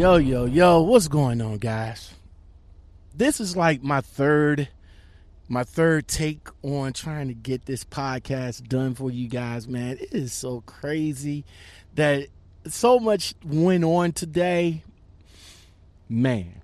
[0.00, 2.14] Yo, yo, yo, what's going on, guys?
[3.14, 4.66] This is like my third
[5.46, 9.98] my third take on trying to get this podcast done for you guys, man.
[10.00, 11.44] It is so crazy
[11.96, 12.28] that
[12.66, 14.84] so much went on today.
[16.08, 16.62] Man,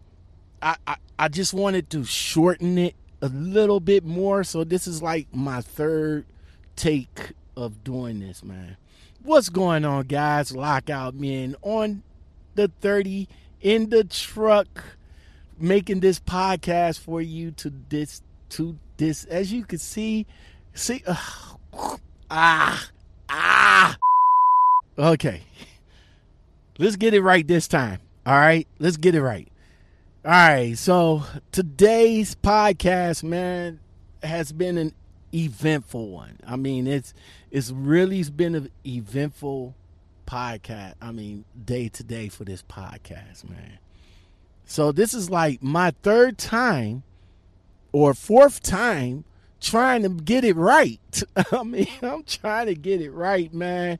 [0.63, 4.45] I, I, I just wanted to shorten it a little bit more.
[4.45, 6.25] So this is like my third
[6.75, 8.79] take of doing this, man.
[9.23, 10.57] What's going on, guys?
[10.57, 12.03] Lockout men on
[12.57, 13.29] the 30
[13.61, 14.85] in the truck
[15.59, 20.27] making this podcast for you to this to this as you can see
[20.75, 21.97] see uh,
[22.31, 22.89] ah
[23.29, 23.97] ah.
[24.99, 25.43] Okay.
[26.79, 28.67] Let's get it right this time all right?
[28.79, 29.49] Let's get it right.
[30.25, 33.81] All right so today's podcast man
[34.23, 34.95] has been an
[35.35, 36.39] eventful one.
[36.47, 37.15] I mean it's
[37.51, 39.75] it's really been an eventful
[40.27, 43.79] podcast i mean day to day for this podcast man
[44.65, 47.05] so this is like my third time
[47.93, 49.25] or fourth time
[49.61, 51.23] trying to get it right.
[51.53, 53.99] I mean, I'm trying to get it right, man.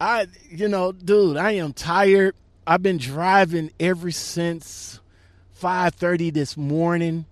[0.00, 2.34] I, you know, dude, I am tired.
[2.66, 5.00] I've been driving ever since
[5.60, 7.24] 5:30 this morning,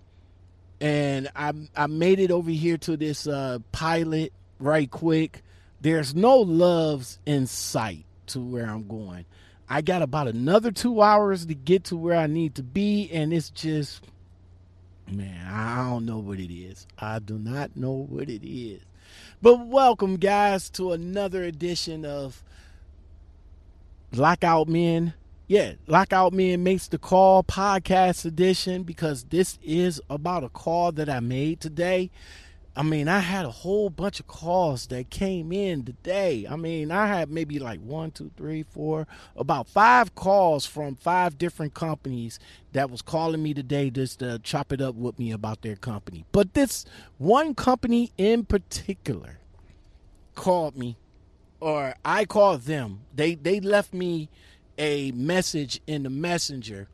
[0.81, 5.43] and I I made it over here to this uh, pilot right quick.
[5.79, 9.25] There's no Love's in sight to where I'm going.
[9.69, 13.33] I got about another two hours to get to where I need to be, and
[13.33, 14.01] it's just
[15.09, 16.85] Man, I don't know what it is.
[16.99, 18.81] I do not know what it is.
[19.41, 22.43] But welcome, guys, to another edition of
[24.11, 25.13] Lockout Men.
[25.47, 31.09] Yeah, Lockout Men makes the call podcast edition because this is about a call that
[31.09, 32.11] I made today.
[32.77, 36.45] I mean, I had a whole bunch of calls that came in today.
[36.47, 41.39] I mean, I had maybe like one, two, three, four, about five calls from five
[41.39, 42.39] different companies
[42.73, 46.23] that was calling me today just to chop it up with me about their company.
[46.31, 46.85] But this
[47.17, 49.39] one company in particular
[50.35, 50.99] called me,
[51.59, 53.01] or I called them.
[53.11, 54.29] They they left me
[54.77, 56.89] a message in the messenger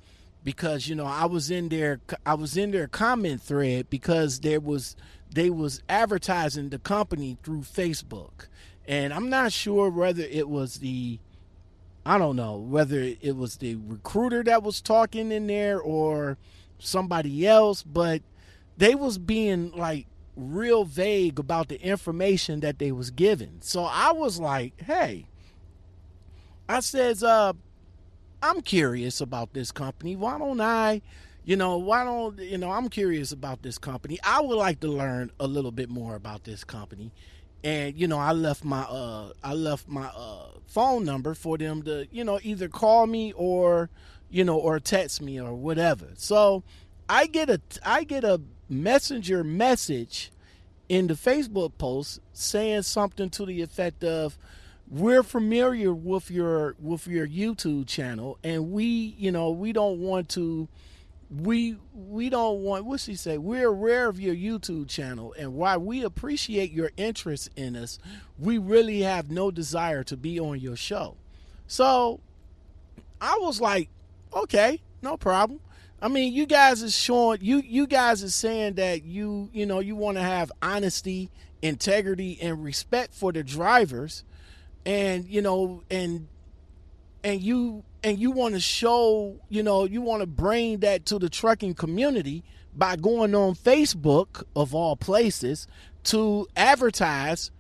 [0.46, 4.62] because you know I was in their I was in their comment thread because there
[4.62, 4.96] was
[5.34, 8.48] they was advertising the company through Facebook.
[8.88, 11.20] And I'm not sure whether it was the
[12.06, 16.38] I don't know whether it was the recruiter that was talking in there or
[16.78, 18.22] somebody else, but
[18.78, 23.62] they was being like real vague about the information that they was given.
[23.62, 25.28] So I was like, "Hey,
[26.68, 27.54] I says, uh,
[28.42, 30.16] I'm curious about this company.
[30.18, 31.02] Why don't I
[31.46, 32.72] you know, why don't you know?
[32.72, 34.20] I'm curious about this company.
[34.24, 37.12] I would like to learn a little bit more about this company,
[37.64, 41.84] and you know, I left my uh, I left my uh, phone number for them
[41.84, 43.90] to you know either call me or
[44.30, 46.08] you know or text me or whatever.
[46.16, 46.64] So
[47.10, 50.32] I get a I get a messenger message
[50.90, 54.38] in the Facebook post saying something to the effect of
[54.90, 60.30] we're familiar with your with your YouTube channel and we you know we don't want
[60.30, 60.68] to
[61.42, 63.38] we we don't want what she say?
[63.38, 67.98] We're aware of your youtube channel and while we appreciate your interest in us
[68.38, 71.18] we really have no desire to be on your show.
[71.68, 72.20] So
[73.20, 73.90] i was like
[74.34, 75.60] okay no problem.
[76.02, 79.80] I mean you guys is showing you you guys is saying that you you know
[79.80, 84.24] you want to have honesty integrity and respect for the drivers
[84.86, 86.28] and you know and
[87.24, 91.20] and you and you want to show, you know, you want to bring that to
[91.20, 92.44] the trucking community
[92.76, 95.68] by going on Facebook of all places
[96.06, 97.52] to advertise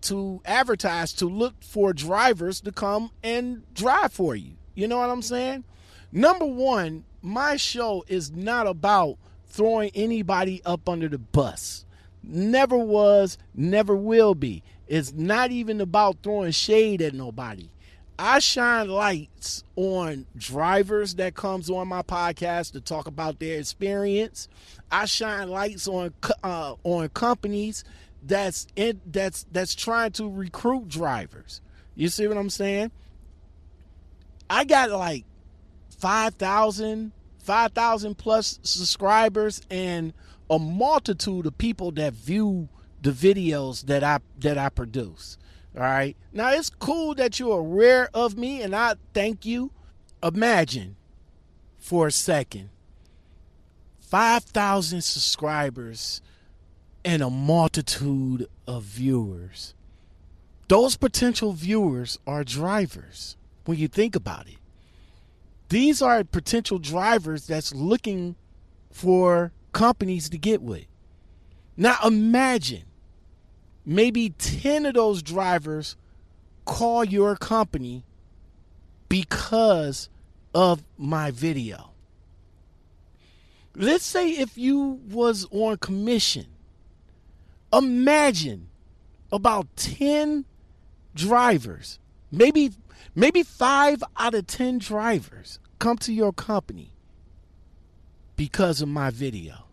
[0.00, 4.52] to advertise to look for drivers to come and drive for you.
[4.74, 5.64] You know what I'm saying?
[6.10, 11.84] Number 1, my show is not about throwing anybody up under the bus.
[12.22, 14.62] Never was, never will be.
[14.86, 17.68] It's not even about throwing shade at nobody.
[18.18, 24.48] I shine lights on drivers that comes on my podcast to talk about their experience.
[24.90, 26.12] I shine lights on
[26.42, 27.84] uh, on companies
[28.22, 31.60] that's in, that's that's trying to recruit drivers.
[31.94, 32.90] You see what I'm saying?
[34.50, 35.24] I got like
[35.98, 40.12] 5,000 5,000 plus subscribers and
[40.50, 42.68] a multitude of people that view
[43.00, 45.38] the videos that I that I produce.
[45.76, 46.16] All right.
[46.32, 49.70] Now it's cool that you're aware of me and I thank you.
[50.22, 50.96] Imagine
[51.78, 52.70] for a second
[54.00, 56.22] 5,000 subscribers
[57.04, 59.74] and a multitude of viewers.
[60.68, 64.56] Those potential viewers are drivers when you think about it.
[65.68, 68.36] These are potential drivers that's looking
[68.90, 70.86] for companies to get with.
[71.76, 72.84] Now imagine
[73.88, 75.96] maybe 10 of those drivers
[76.66, 78.04] call your company
[79.08, 80.10] because
[80.54, 81.92] of my video.
[83.74, 86.46] Let's say if you was on commission.
[87.72, 88.68] Imagine
[89.32, 90.44] about 10
[91.14, 91.98] drivers,
[92.30, 92.72] maybe
[93.14, 96.92] maybe 5 out of 10 drivers come to your company
[98.36, 99.67] because of my video.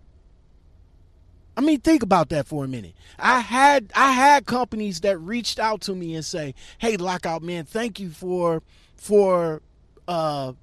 [1.57, 2.95] I mean, think about that for a minute.
[3.17, 7.65] I had I had companies that reached out to me and say, "Hey, Lockout Man,
[7.65, 8.61] thank you for
[8.95, 9.61] for
[10.07, 10.53] uh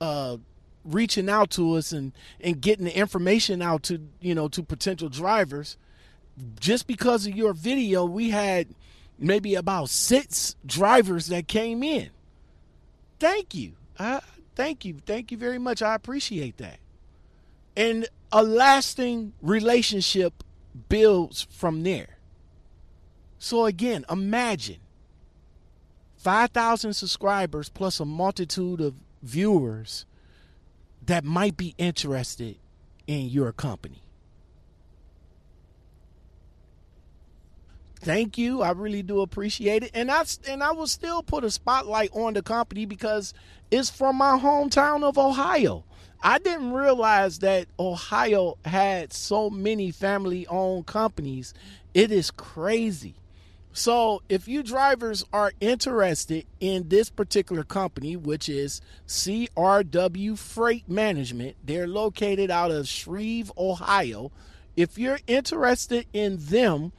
[0.00, 0.36] uh
[0.84, 5.08] reaching out to us and and getting the information out to you know to potential
[5.08, 5.76] drivers.
[6.58, 8.68] Just because of your video we had
[9.18, 12.10] maybe about six drivers that came in.
[13.18, 13.72] Thank you.
[14.54, 14.96] Thank you.
[15.04, 15.82] Thank you very much.
[15.82, 16.78] I appreciate that.
[17.76, 20.44] And a lasting relationship
[20.88, 22.18] builds from there
[23.38, 24.80] so again imagine
[26.16, 30.04] 5000 subscribers plus a multitude of viewers
[31.06, 32.56] that might be interested
[33.06, 34.02] in your company.
[37.96, 38.62] Thank you.
[38.62, 39.90] I really do appreciate it.
[39.92, 43.34] And I and I will still put a spotlight on the company because
[43.70, 45.84] it's from my hometown of Ohio.
[46.22, 51.54] I didn't realize that Ohio had so many family owned companies.
[51.94, 53.14] It is crazy.
[53.72, 61.56] So, if you drivers are interested in this particular company, which is CRW Freight Management,
[61.64, 64.32] they're located out of Shreve, Ohio.
[64.76, 66.92] If you're interested in them,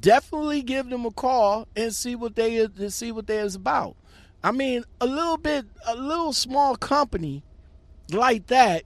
[0.00, 3.96] definitely give them a call and see what they see what they is about.
[4.42, 7.42] I mean, a little bit, a little small company
[8.10, 8.84] like that,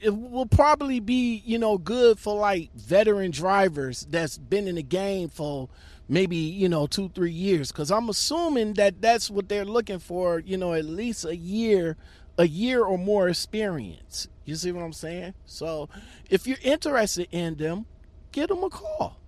[0.00, 4.82] it will probably be you know good for like veteran drivers that's been in the
[4.82, 5.68] game for
[6.08, 7.70] maybe you know two three years.
[7.70, 11.96] Because i'm assuming that that's what they're looking for you know at least a year
[12.38, 14.28] a year or more experience.
[14.46, 15.34] You see what i'm saying?
[15.44, 15.88] So
[16.30, 17.86] if you're interested in them
[18.32, 19.18] get them a call.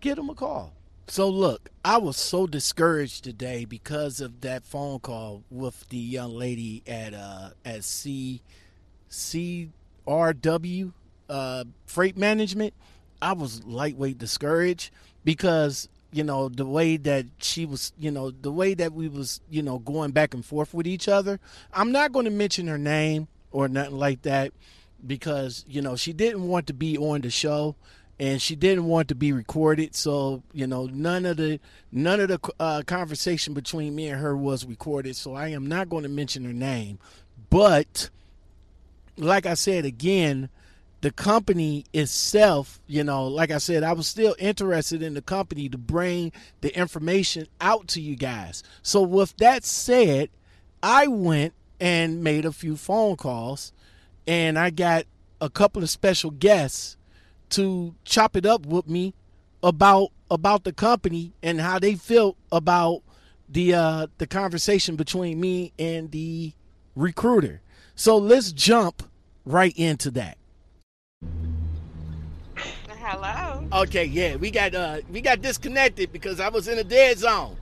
[0.00, 0.74] Get them a call
[1.08, 6.32] so look i was so discouraged today because of that phone call with the young
[6.32, 8.40] lady at uh at c
[9.10, 10.92] crw
[11.28, 12.74] uh freight management.
[13.20, 14.90] I was lightweight discouraged
[15.24, 19.40] because you know the way that she was you know the way that we was
[19.48, 21.38] you know going back and forth with each other.
[21.72, 24.52] I'm not going to mention her name or nothing like that
[25.06, 27.76] because you know she didn't want to be on the show
[28.18, 29.94] and she didn't want to be recorded.
[29.94, 31.60] So you know none of the
[31.90, 35.16] none of the uh, conversation between me and her was recorded.
[35.16, 36.98] So i am not going to mention her name.
[37.50, 38.10] But
[39.18, 40.48] like i said again
[41.02, 45.68] the company itself, you know, like I said, I was still interested in the company
[45.68, 46.30] to bring
[46.60, 48.62] the information out to you guys.
[48.82, 50.30] So, with that said,
[50.80, 53.72] I went and made a few phone calls
[54.28, 55.06] and I got
[55.40, 56.96] a couple of special guests
[57.52, 59.14] to chop it up with me
[59.62, 63.02] about about the company and how they felt about
[63.48, 66.52] the uh the conversation between me and the
[66.96, 67.60] recruiter.
[67.94, 69.02] So let's jump
[69.44, 70.38] right into that.
[72.88, 73.66] Hello.
[73.82, 77.56] Okay, yeah, we got uh we got disconnected because I was in a dead zone.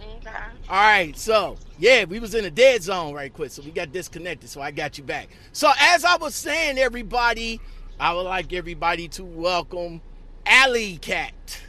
[0.00, 0.30] Okay.
[0.68, 3.92] All right, so yeah, we was in a dead zone right quick, so we got
[3.92, 4.48] disconnected.
[4.48, 5.28] So I got you back.
[5.52, 7.60] So as I was saying, everybody,
[8.00, 10.00] I would like everybody to welcome
[10.46, 11.60] Alley Cat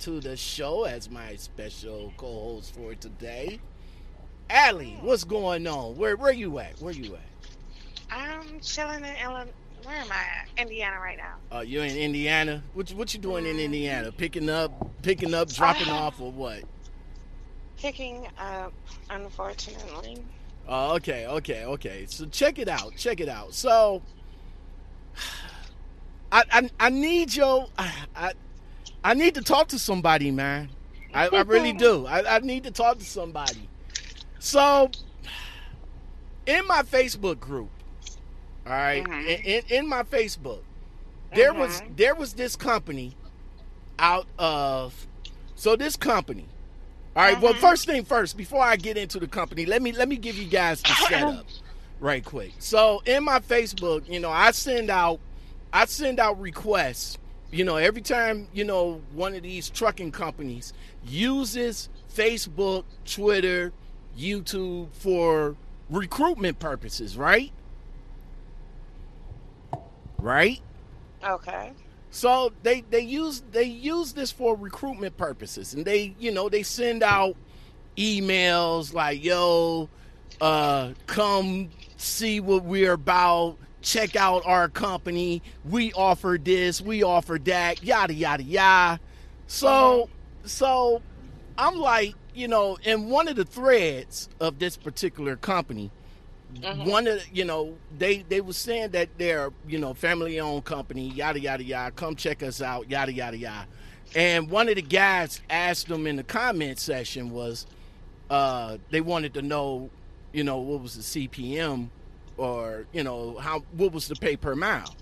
[0.00, 3.58] to the show as my special co-host for today.
[4.50, 5.96] Allie, what's going on?
[5.96, 6.78] Where where you at?
[6.82, 7.22] Where you at?
[8.10, 9.50] I'm chilling in Illinois.
[9.84, 10.48] Where am I at?
[10.58, 11.56] Indiana right now.
[11.56, 12.62] Uh, you're in Indiana.
[12.74, 14.12] What what you doing in Indiana?
[14.12, 16.64] Picking up, picking up, dropping off, or what?
[17.78, 18.74] Picking up,
[19.08, 20.22] unfortunately.
[20.68, 22.04] Oh, okay, okay, okay.
[22.10, 22.94] So check it out.
[22.98, 23.54] Check it out.
[23.54, 24.02] So,
[26.32, 28.32] I I, I need your I,
[29.04, 30.68] I need to talk to somebody, man.
[31.14, 32.06] I, I really do.
[32.06, 33.68] I, I need to talk to somebody.
[34.38, 34.90] So,
[36.46, 37.70] in my Facebook group,
[38.66, 39.44] all right, Mhm.
[39.44, 40.60] in, in my Facebook,
[41.34, 41.96] there was Mhm.
[41.96, 43.16] there was this company
[43.98, 45.06] out of
[45.54, 46.46] so this company.
[47.16, 47.58] All right, well, Mhm.
[47.60, 50.44] first thing first, before I get into the company, let me let me give you
[50.46, 51.46] guys the setup
[52.00, 52.52] right quick.
[52.58, 55.20] So in my Facebook, you know, I send out
[55.72, 57.18] I send out requests.
[57.50, 60.74] You know, every time, you know, one of these trucking companies
[61.06, 63.72] uses Facebook, Twitter,
[64.18, 65.56] YouTube for
[65.88, 67.52] recruitment purposes, right?
[70.18, 70.60] Right?
[71.24, 71.72] Okay.
[72.10, 76.62] So they they use they use this for recruitment purposes, and they you know they
[76.62, 77.36] send out
[77.96, 79.88] emails like yo,
[80.40, 83.56] uh, come see what we're about.
[83.82, 85.42] Check out our company.
[85.64, 86.80] We offer this.
[86.80, 87.82] We offer that.
[87.82, 89.00] Yada yada yada.
[89.46, 90.08] So
[90.44, 91.02] so
[91.56, 95.90] I'm like you know in one of the threads of this particular company
[96.54, 96.86] Mhm.
[96.86, 100.64] one of the- you know they they were saying that they're you know family owned
[100.64, 103.66] company yada yada yada come check us out yada yada yada
[104.14, 107.66] and one of the guys asked them in the comment section was
[108.30, 109.90] uh they wanted to know
[110.32, 111.88] you know what was the cpm
[112.38, 114.94] or you know how what was the pay per mile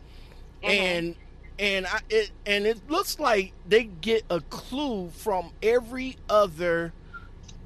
[0.64, 0.69] Mhm.
[0.69, 1.14] and
[1.59, 6.93] and I, it and it looks like they get a clue from every other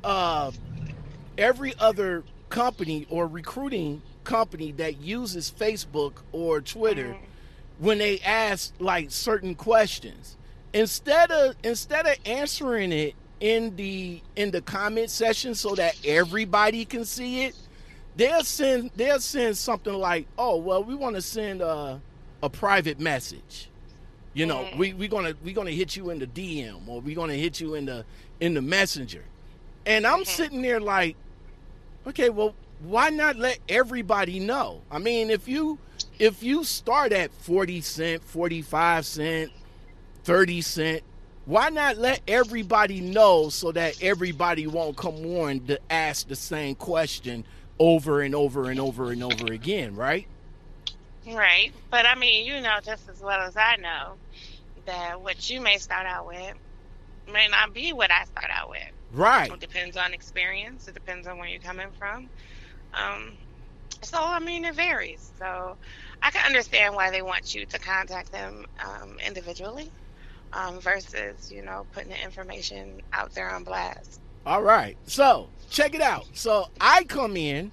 [0.04, 0.50] uh
[1.38, 7.18] every other company or recruiting company that uses Facebook or Twitter Mhm.
[7.78, 10.36] when they ask like certain questions
[10.72, 16.84] instead of instead of answering it in the in the comment section so that everybody
[16.84, 17.54] can see it
[18.20, 21.98] they'll send they'll send something like oh well we want to send a,
[22.42, 23.70] a private message
[24.34, 24.76] you know Mhm.
[24.76, 27.74] we we gonna we gonna hit you in the dm or we gonna hit you
[27.76, 28.04] in the
[28.40, 29.24] in the messenger
[29.86, 30.26] and i'm Mhm.
[30.26, 31.16] sitting there like
[32.06, 35.78] okay well why not let everybody know i mean if you
[36.18, 39.50] if you start at 40 cent 45 cent
[40.24, 41.02] 30 cent
[41.46, 46.74] why not let everybody know so that everybody won't come on to ask the same
[46.74, 47.44] question
[47.80, 50.28] over and over and over and over again right
[51.26, 51.72] Right.
[51.90, 54.14] But I mean, you know just as well as I know
[54.86, 56.54] that what you may start out with
[57.30, 58.90] may not be what I start out with.
[59.12, 60.88] right It depends on experience.
[60.88, 62.28] It depends on where you're coming from.
[62.94, 63.32] Um,
[64.02, 65.30] so I mean, it varies.
[65.38, 65.76] So
[66.22, 69.90] I can understand why they want you to contact them um, individually
[70.52, 74.20] um, versus you know putting the information out there on blast.
[74.46, 74.96] All right.
[75.06, 76.26] So check it out.
[76.34, 77.72] So I come in,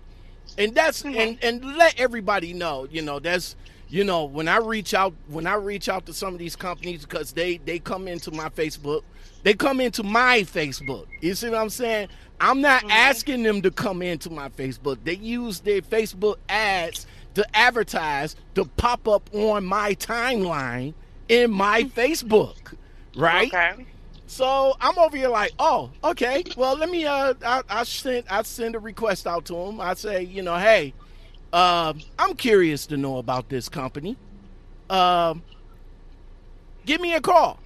[0.58, 1.18] and that's Mhm.
[1.18, 2.88] and and let everybody know.
[2.90, 3.56] You know that's
[3.90, 7.02] you know when I reach out when I reach out to some of these companies
[7.06, 9.02] because they they come into my Facebook,
[9.44, 11.08] they come into my Facebook.
[11.22, 12.08] You see what I'm saying?
[12.40, 12.92] I'm not Mhm.
[12.92, 15.00] asking them to come into my Facebook.
[15.04, 20.94] They use their Facebook ads to advertise to pop up on my timeline
[21.30, 22.74] in my Facebook.
[23.16, 23.48] Right?
[23.54, 23.86] Okay.
[24.28, 26.44] So I'm over here like, oh, okay.
[26.58, 27.06] Well, let me.
[27.06, 29.80] Uh, I, I send I send a request out to him.
[29.82, 30.94] I say, you know, hey,
[31.54, 34.18] um, I'm curious to know about this company.
[34.90, 35.42] Um,
[36.86, 37.60] give me a call.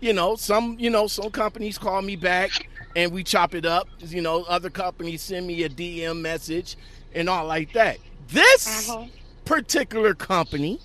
[0.00, 2.66] You know, some you know some companies call me back
[2.96, 3.88] and we chop it up.
[4.00, 6.76] You know, other companies send me a DM message
[7.14, 7.98] and all like that.
[8.28, 9.10] This Mhm.
[9.44, 10.80] particular company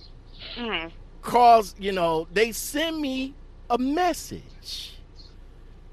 [0.56, 0.92] Mhm.
[1.24, 1.74] calls.
[1.80, 3.34] You know, they send me
[3.72, 4.94] a message.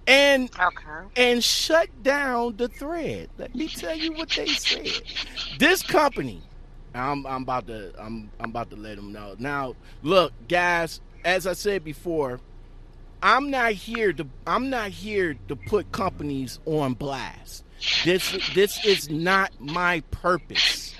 [0.06, 1.08] And Okay.
[1.16, 3.30] and shut down the thread.
[3.38, 5.02] Let me tell you what they said.
[5.58, 6.42] This company,
[6.94, 9.34] I'm I'm about to I'm I'm about to let them know.
[9.38, 12.40] Now, look, guys, as I said before,
[13.22, 17.64] I'm not here to I'm not here to put companies on blast.
[18.04, 20.94] This this is not my purpose.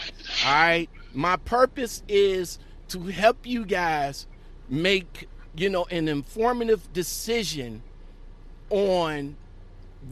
[0.47, 0.89] All right?
[1.13, 2.59] My purpose is
[2.89, 4.27] to help you guys
[4.69, 7.83] make, you know, an informative decision
[8.71, 9.37] on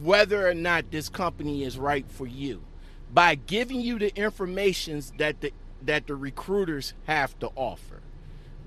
[0.00, 2.62] whether or not this company is right for you.
[3.12, 8.00] By giving you the informations that the that the recruiters have to offer.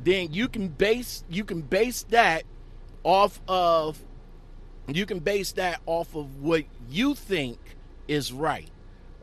[0.04, 2.44] Then you can base you can base that
[3.04, 4.00] off of
[4.88, 7.58] you can base that off of what you think
[8.08, 8.70] is right.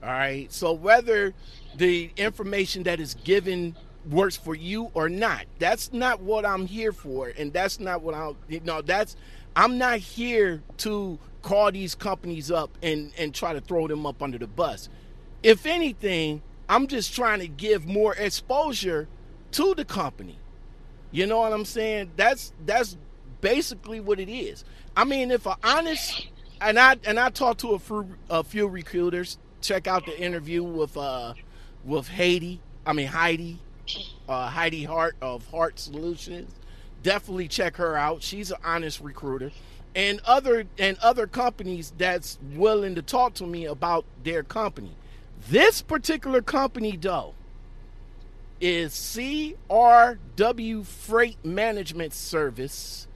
[0.03, 1.35] All right so whether
[1.77, 3.77] the information that is given
[4.11, 5.45] works for you or not.
[5.61, 9.15] That's not what i'm here for and that's not what i'm you know that's
[9.57, 14.23] i'm not here to call these companies up and and try to throw them up
[14.23, 14.89] under the bus
[15.43, 19.09] if anything i'm just trying to give more exposure
[19.51, 20.39] to the company
[21.11, 22.97] you know what i'm saying that's that's
[23.41, 24.65] basically what it is
[24.97, 26.29] i mean if i'm honest
[26.61, 30.63] and i and i talked to a few, a few recruiters check out the interview
[30.63, 31.35] with uh
[31.85, 32.61] with Haiti.
[32.85, 33.59] I mean Heidi,
[34.29, 36.53] uh, Heidi Hart of Hart Solutions.
[37.03, 38.23] Definitely check her out.
[38.23, 39.51] She's an honest recruiter,
[39.95, 44.97] and other and other companies that's willing to talk to me about their company.
[45.49, 47.35] This particular company, though,
[48.61, 53.09] is CRW Freight Management Service,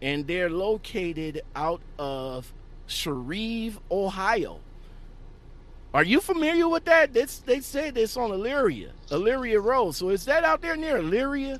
[0.00, 2.52] and they're located out of
[2.86, 4.60] Shreve, Ohio.
[5.92, 7.12] Are you familiar with that?
[7.12, 9.94] This, they said it's on Elyria, Elyria Road.
[9.94, 11.58] So is that out there near Elyria?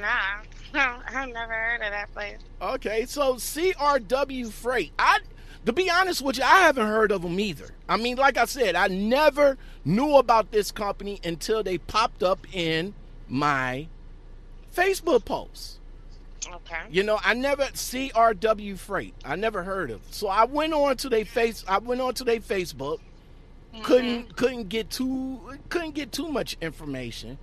[0.00, 0.42] Nah,
[0.74, 2.38] I've never heard of that place.
[2.60, 4.92] Okay, so CRW Freight.
[4.98, 5.18] I,
[5.66, 7.70] to be honest with you, I haven't heard of them either.
[7.88, 12.46] I mean, like I said, I never knew about this company until they popped up
[12.52, 12.94] in
[13.28, 13.88] my
[14.74, 15.78] Facebook posts.
[16.46, 16.80] Okay.
[16.90, 19.14] You know, I never CRW Freight.
[19.24, 20.00] I never heard of.
[20.10, 21.64] So I went on to their face.
[21.68, 22.98] I went on to their Facebook.
[23.72, 23.82] Mm-hmm.
[23.84, 27.38] Couldn't couldn't get too couldn't get too much information.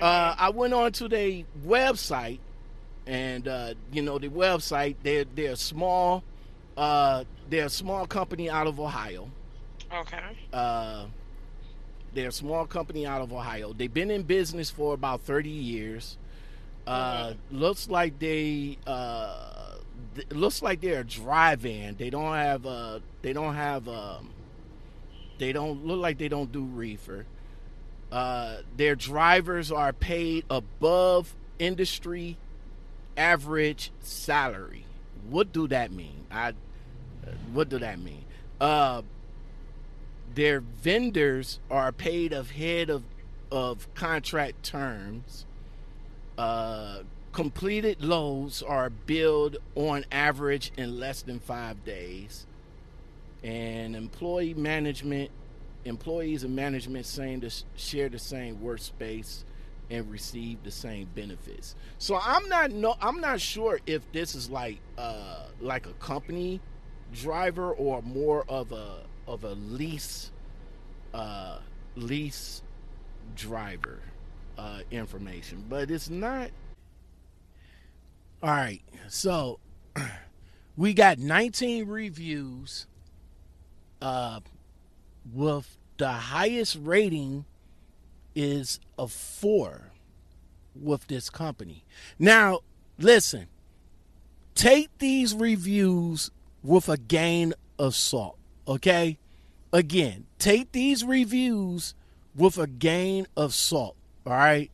[0.00, 2.38] Uh, I went on to their website,
[3.06, 4.96] and uh, you know the website.
[5.02, 6.22] They're they're a small.
[6.76, 9.30] Uh, they're a small company out of Ohio.
[9.92, 10.20] Okay.
[10.52, 11.06] Uh,
[12.12, 13.72] they're a small company out of Ohio.
[13.72, 16.18] They've been in business for about 30 years.
[16.86, 19.76] Uh, Looks like they uh,
[20.14, 21.96] th- looks like they're a dry van.
[21.98, 24.30] They don't have uh, they don't have um,
[25.38, 27.26] they don't look like they don't do reefer.
[28.12, 32.36] Uh, their drivers are paid above industry
[33.16, 34.84] average salary.
[35.28, 36.26] What do that mean?
[36.30, 36.52] I
[37.52, 38.24] what do that mean?
[38.60, 39.02] Uh,
[40.34, 43.02] their vendors are paid ahead of
[43.50, 45.46] of contract terms.
[46.36, 46.98] Uh,
[47.32, 52.46] completed loads are billed on average in less than five days,
[53.42, 55.30] and employee management
[55.84, 59.44] employees and management saying to share the same workspace
[59.90, 61.74] and receive the same benefits.
[61.98, 66.60] So I'm not no I'm not sure if this is like uh like a company
[67.12, 70.32] driver or more of a of a lease
[71.14, 71.58] uh
[71.96, 72.62] lease
[73.36, 74.00] driver
[74.58, 76.50] uh information, but it's not
[78.42, 78.82] All right.
[79.08, 79.60] So
[80.76, 82.86] we got 19 reviews
[84.02, 84.40] uh
[85.32, 87.44] with the highest rating
[88.36, 89.90] is a four
[90.80, 91.84] with this company.
[92.18, 92.60] Now,
[92.98, 93.46] listen,
[94.54, 96.30] take these reviews
[96.62, 99.18] with a grain of salt, okay?
[99.72, 101.94] Again, take these reviews
[102.36, 103.96] with a grain of salt,
[104.26, 104.70] all right?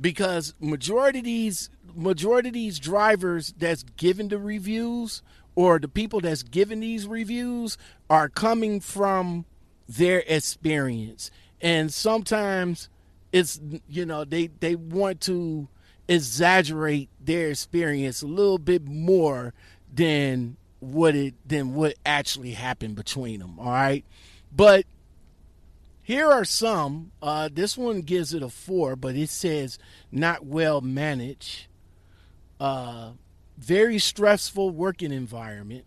[0.00, 5.22] Because majority of these majority of these drivers that's giving the reviews
[5.54, 7.76] or the people that's giving these reviews
[8.08, 9.44] are coming from
[9.86, 11.30] their experience
[11.62, 12.88] and sometimes
[13.32, 15.68] it's you know they they want to
[16.08, 19.54] exaggerate their experience a little bit more
[19.92, 24.04] than what it than what actually happened between them all right?
[24.54, 24.84] But
[26.02, 29.78] here are some uh this one gives it a 4 but it says
[30.10, 31.66] not well managed.
[32.60, 33.12] Uh
[33.56, 35.84] very stressful working environment.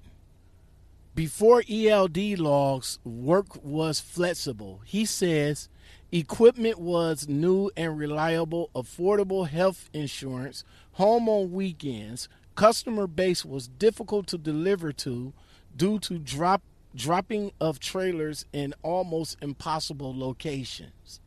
[1.13, 4.81] Before ELD logs, work was flexible.
[4.85, 5.69] He says
[6.11, 10.63] equipment was new and reliable, affordable health insurance,
[10.93, 12.29] home on weekends.
[12.55, 15.33] Customer base was difficult to deliver to
[15.75, 16.61] due to drop
[16.95, 21.19] dropping of trailers in almost impossible locations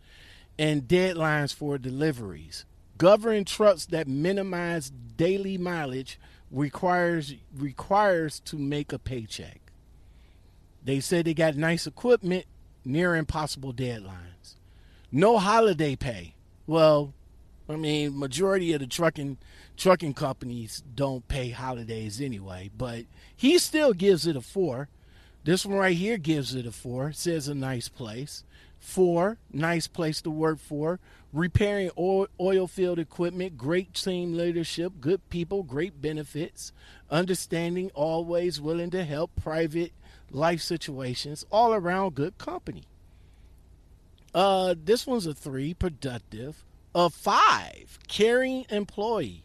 [0.59, 2.65] and deadlines for deliveries.
[2.97, 6.19] Governing trucks that minimize daily mileage
[6.51, 9.61] requires requires to make a paycheck.
[10.83, 12.47] They said they got nice equipment,
[12.85, 14.28] near impossible deadlines.
[15.11, 16.35] No holiday pay.
[16.67, 17.15] Well,
[17.67, 19.39] I mean, majority of the trucking
[19.77, 24.89] trucking companies don't pay holidays anyway, but he still gives it a four.
[25.45, 27.13] This one right here gives it a four.
[27.13, 28.45] Says a nice place.
[28.79, 31.01] Four, nice place to work for.
[31.33, 36.73] Repairing oil, oil field equipment, great team leadership, good people, great benefits,
[37.11, 39.93] understanding, always willing to help, private
[40.31, 42.88] life situations, all around good company.
[44.35, 46.65] Uh, this one's a three, productive.
[46.95, 49.45] A five, caring employee,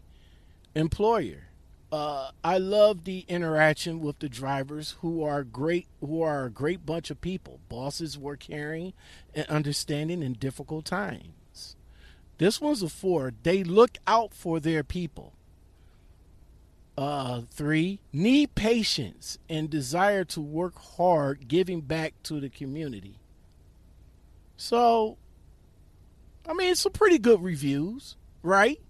[0.74, 1.48] employer.
[1.92, 6.84] Uh, I love the interaction with the drivers who are great, who are a great
[6.84, 7.60] bunch of people.
[7.68, 8.94] Bosses were caring
[9.34, 11.76] and understanding in difficult times.
[12.38, 13.32] This one's a four.
[13.44, 15.34] They look out for their people.
[16.96, 23.18] Uh, three, need patience and desire to work hard, giving back to the community.
[24.56, 25.18] So,
[26.48, 28.80] I mean, some pretty good reviews, right?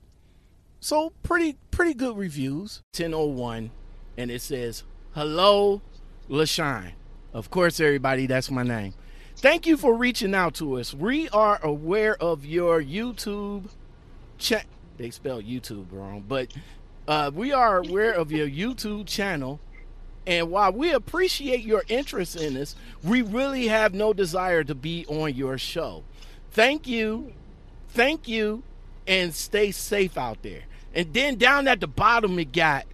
[0.81, 2.83] So pretty pretty good reviews.
[2.93, 3.71] 1001
[4.19, 5.81] and it says, "Hello,
[6.29, 6.93] LaShine."
[7.33, 8.95] Of course, everybody, that's my name.
[9.37, 10.95] Thank you for reaching out to us.
[10.95, 13.71] We are aware of your YouTube
[14.39, 14.67] chat.
[14.97, 16.53] They spell YouTube wrong, but
[17.09, 19.61] uh, we are aware of your YouTube channel
[20.27, 25.05] And while we appreciate your interest in us, we really have no desire to be
[25.07, 26.03] on your show.
[26.53, 27.33] Thank you.
[27.91, 28.63] Thank you.
[29.07, 30.63] And stay safe out there.
[30.95, 32.87] And then down at the bottom it got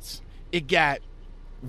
[0.50, 1.00] it got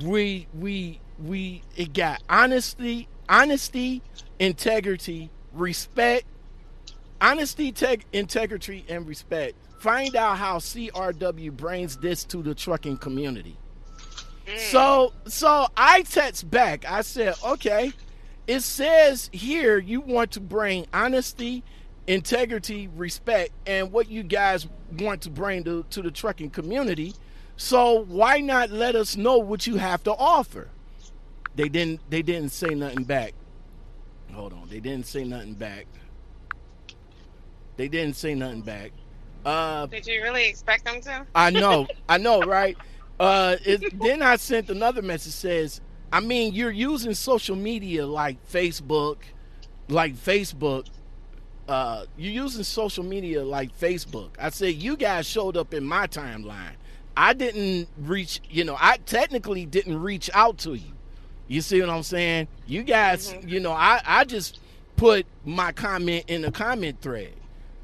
[0.01, 4.01] we we we it got honesty, honesty,
[4.39, 6.25] integrity, respect,
[7.19, 9.55] honesty, teg- integrity, and respect.
[9.79, 13.57] Find out how CRW brings this to the trucking community.
[14.57, 16.85] So so I text back.
[16.89, 17.93] I said, okay.
[18.47, 21.63] It says here you want to bring honesty,
[22.07, 24.67] integrity, respect, and what you guys
[24.99, 27.13] want to bring to, to the trucking community.
[27.55, 30.69] So why not let us know what you have to offer?
[31.55, 33.33] They didn't they didn't say nothing back.
[34.33, 34.67] Hold on.
[34.69, 35.85] They didn't say nothing back.
[37.77, 38.91] They didn't say nothing back.
[39.45, 41.25] Uh Did you really expect them to?
[41.35, 42.77] I know, I know, right?
[43.21, 45.79] Uh, it, then I sent another message says,
[46.11, 49.17] I mean, you're using social media like Facebook,
[49.89, 50.87] like Facebook.
[51.67, 54.31] Uh, you're using social media like Facebook.
[54.39, 56.73] I said you guys showed up in my timeline.
[57.15, 60.93] I didn't reach, you know, I technically didn't reach out to you.
[61.47, 62.47] You see what I'm saying?
[62.65, 64.59] You guys, you know, I I just
[64.95, 67.33] put my comment in the comment thread.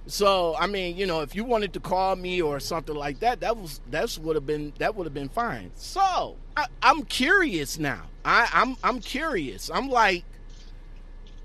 [0.08, 3.42] So I mean, you know, if you wanted to call me or something like that,
[3.42, 5.72] that was that's would have been that would have been fine.
[5.76, 8.04] So I, I'm curious now.
[8.24, 9.70] I, I'm I'm curious.
[9.74, 10.24] I'm like,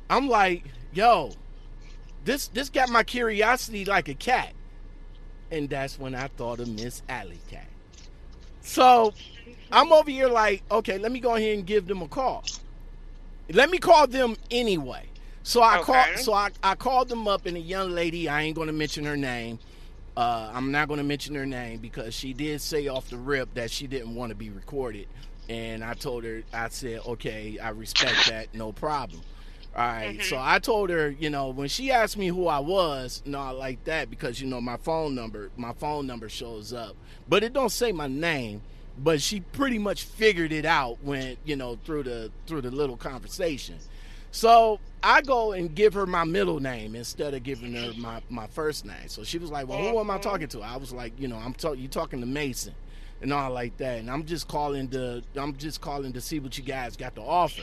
[0.08, 1.32] I'm like, yo,
[2.24, 4.52] this this got my curiosity like a cat,
[5.50, 7.66] and that's when I thought of Miss Alley Cat.
[8.60, 9.12] So
[9.72, 12.44] I'm over here like, okay, let me go ahead and give them a call.
[13.50, 15.06] Let me call them anyway.
[15.42, 15.84] So I Okay.
[15.84, 16.18] called.
[16.18, 18.28] So I, I called them up, and a young lady.
[18.28, 19.58] I ain't going to mention her name.
[20.16, 23.54] Uh, I'm not going to mention her name because she did say off the rip
[23.54, 25.06] that she didn't want to be recorded,
[25.48, 26.42] and I told her.
[26.52, 29.22] I said, okay, I respect that, no problem.
[29.74, 33.22] All right, so I told her, you know, when she asked me who I was,
[33.24, 36.94] no, I like that because you know my phone number, my phone number shows up,
[37.26, 38.60] but it don't say my name.
[38.98, 42.98] But she pretty much figured it out when you know through the through the little
[42.98, 43.76] conversation.
[44.32, 48.46] So I go and give her my middle name instead of giving her my, my
[48.46, 49.08] first name.
[49.08, 51.36] So she was like, "Well, who am I talking to?" I was like, "You know,
[51.36, 52.74] I'm talking you talking to Mason,
[53.20, 56.56] and all like that." And I'm just calling to I'm just calling to see what
[56.56, 57.62] you guys got to offer.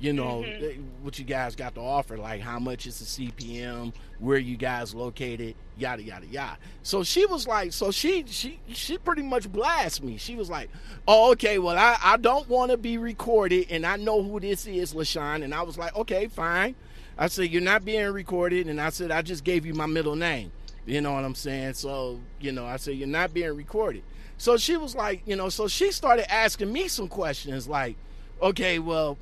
[0.00, 3.92] You know eh, what you guys got to offer, like how much is the CPM,
[4.18, 6.58] where you guys located, yada yada yada.
[6.82, 10.16] So she was like, so she she she pretty much blasted me.
[10.16, 10.68] She was like,
[11.06, 14.66] "Oh, okay, well I I don't want to be recorded, and I know who this
[14.66, 16.74] is, Lashawn." And I was like, "Okay, fine."
[17.16, 20.16] I said, "You're not being recorded," and I said, "I just gave you my middle
[20.16, 20.50] name."
[20.86, 21.74] You know what I'm saying?
[21.74, 24.02] So you know, I said, "You're not being recorded."
[24.36, 27.96] So she was like, you know, so she started asking me some questions, like,
[28.42, 29.16] "Okay, well."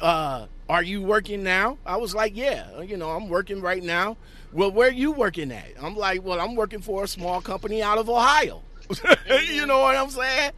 [0.00, 1.78] Uh, are you working now?
[1.86, 4.16] I was like, yeah, you know, I'm working right now.
[4.52, 5.72] Well, where are you working at?
[5.80, 8.62] I'm like, well, I'm working for a small company out of Ohio.
[9.46, 10.52] you know what I'm saying?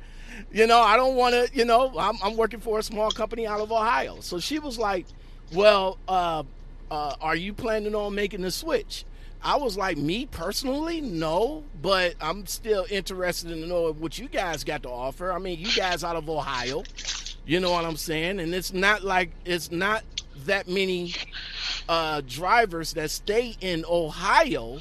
[0.53, 3.47] You know, I don't want to, you know, I'm, I'm working for a small company
[3.47, 4.21] out of Ohio.
[4.21, 5.07] So she was like,
[5.53, 6.45] well, uh,
[6.91, 9.05] uh, are you planning on making the switch?
[9.43, 14.65] I was like, me personally, no, but I'm still interested in knowing what you guys
[14.65, 15.33] got to offer.
[15.33, 16.83] I mean, you guys out of Ohio,
[17.51, 18.39] you know what I'm saying?
[18.39, 20.05] And it's not like it's not
[20.47, 21.15] that many
[21.89, 24.79] uh, drivers that stay in Ohio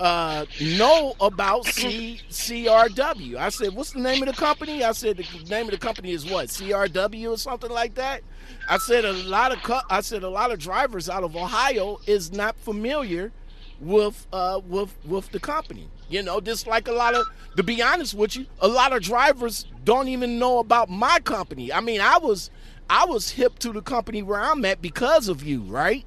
[0.00, 3.36] uh, know about C- CRW.
[3.36, 6.12] I said, "What's the name of the company?" I said, "The name of the company
[6.12, 8.20] is what CRW or something like that."
[8.68, 12.00] I said, "A lot of co- I said a lot of drivers out of Ohio
[12.06, 13.32] is not familiar
[13.80, 15.88] with uh, with with the company.
[16.08, 19.02] You know, just like a lot of to be honest with you, a lot of
[19.02, 21.72] drivers don't even know about my company.
[21.72, 22.50] I mean, I was
[22.88, 26.04] I was hip to the company where I'm at because of you, right?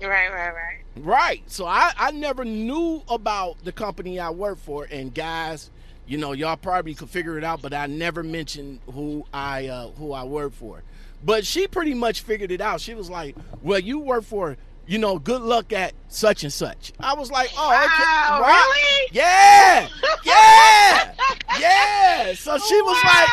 [0.00, 0.78] Right, right, right.
[0.96, 1.42] Right.
[1.46, 4.86] So I, I never knew about the company I work for.
[4.90, 5.70] And guys,
[6.06, 9.88] you know, y'all probably could figure it out, but I never mentioned who I uh,
[9.92, 10.82] who I work for.
[11.24, 12.80] But she pretty much figured it out.
[12.80, 16.92] She was like, "Well, you work for, you know, good luck at such and such."
[17.00, 18.72] I was like, "Oh, okay, Wow, right?
[18.74, 19.08] really?
[19.12, 19.88] Yeah,
[20.24, 21.14] yeah,
[21.58, 23.28] yeah." So she was like,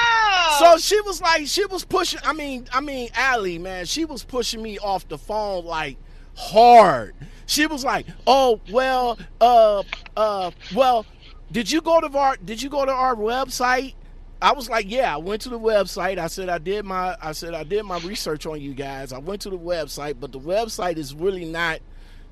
[0.60, 2.20] so she was like, she was pushing.
[2.24, 5.98] I mean, I mean, Allie, man, she was pushing me off the phone like
[6.36, 7.16] hard.
[7.46, 9.84] She was like, "Oh well, uh,
[10.16, 11.06] uh, well,
[11.52, 13.94] did you go to our did you go to our website?"
[14.42, 16.18] I was like, "Yeah, I went to the website.
[16.18, 19.14] I said I did my I said I did my research on you guys.
[19.14, 21.80] I went to the website, but the website is really not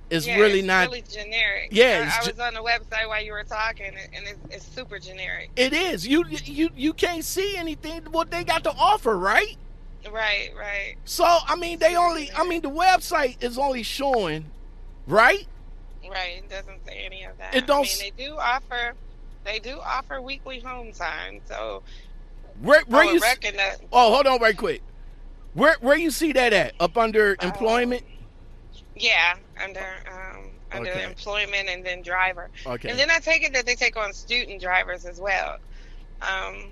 [0.10, 0.88] is Yeah, really it's not.
[0.88, 1.70] really generic.
[1.72, 4.98] Yeah, I, I was on the website while you were talking, and it's, it's super
[5.00, 5.52] generic.
[5.56, 6.08] It is.
[6.08, 9.56] You you you can't see anything what they got to offer, right?
[10.12, 10.96] Right, right.
[11.06, 12.32] So I mean, they only.
[12.36, 14.46] I mean, the website is only showing,
[15.06, 15.46] right?
[16.10, 17.54] Right, it doesn't say any of that.
[17.54, 18.94] It don't I mean, they do offer,
[19.50, 21.42] they do offer weekly home time.
[21.46, 21.84] So
[22.62, 23.20] Where where you?
[23.20, 23.82] reckon that.
[23.92, 24.82] Oh, hold on, right quick.
[25.54, 26.74] Where where you see that at?
[26.80, 28.04] Up under Uh, employment.
[28.96, 31.04] Yeah, under um, under Okay.
[31.04, 32.90] employment and then driver, Okay.
[32.90, 35.58] and then I take it that they take on student drivers as well.
[36.22, 36.72] Um,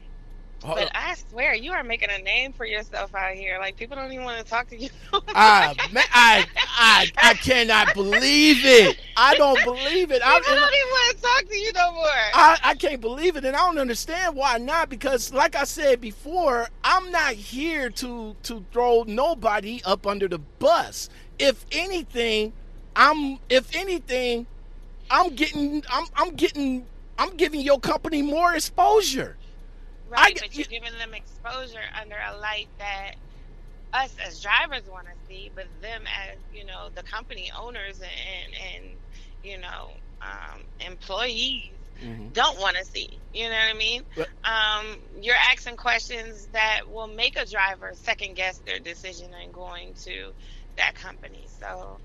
[0.63, 0.91] Hold but on.
[0.95, 3.57] I swear you are making a name for yourself out here.
[3.59, 4.89] Like people don't even want to talk to you.
[5.13, 8.97] Man, I I I cannot believe it.
[9.15, 10.21] I don't believe it.
[10.23, 12.05] I, don't even want to talk to you no more.
[12.33, 14.89] I, I can't believe it, and I don't understand why not.
[14.89, 20.39] Because, like I said before, I'm not here to to throw nobody up under the
[20.39, 21.09] bus.
[21.37, 22.53] If anything,
[22.95, 24.47] I'm if anything,
[25.11, 26.85] I'm getting I'm I'm getting
[27.19, 29.37] I'm giving your company more exposure.
[30.07, 33.11] Right, I- but you're giving them exposure under a light that
[33.93, 38.09] us as drivers want to see, but them as you know the company owners and
[38.09, 38.99] and, and
[39.43, 39.91] you know
[40.21, 41.79] um, employees
[42.33, 43.21] don't want to see.
[43.33, 44.03] You know what I mean?
[44.15, 49.51] But- Um, you're asking questions that will make a driver second guess their decision in
[49.51, 50.33] going to
[50.77, 51.47] that company.
[51.59, 51.99] So.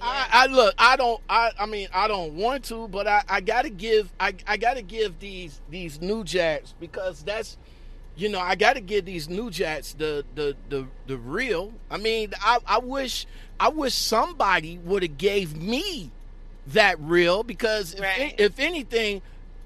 [0.00, 0.74] I, I look.
[0.78, 1.20] I don't.
[1.28, 1.50] I.
[1.58, 3.22] I mean, I don't want to, but I.
[3.28, 4.12] I gotta give.
[4.20, 4.34] I.
[4.46, 7.58] I gotta give these these new jacks because that's,
[8.16, 11.72] you know, I gotta give these new jacks the the the the real.
[11.90, 12.58] I mean, I.
[12.66, 13.26] I wish.
[13.60, 16.12] I wish somebody would have gave me
[16.68, 19.20] that real because if, if anything,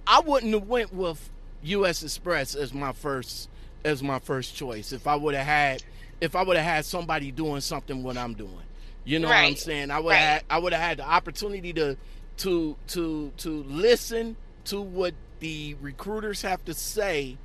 [0.06, 1.28] I wouldn't have went with
[1.64, 2.02] U.S.
[2.02, 3.50] Xpress as my first
[3.84, 4.92] as my first choice.
[4.92, 5.82] If I would have had.
[6.22, 8.62] If I would have had somebody doing something what I'm doing.
[9.04, 9.90] You know what I'm saying?
[9.90, 10.18] I would Right.
[10.18, 11.96] have I would have had the opportunity to
[12.38, 14.36] to to to listen
[14.66, 17.36] to what the recruiters have to say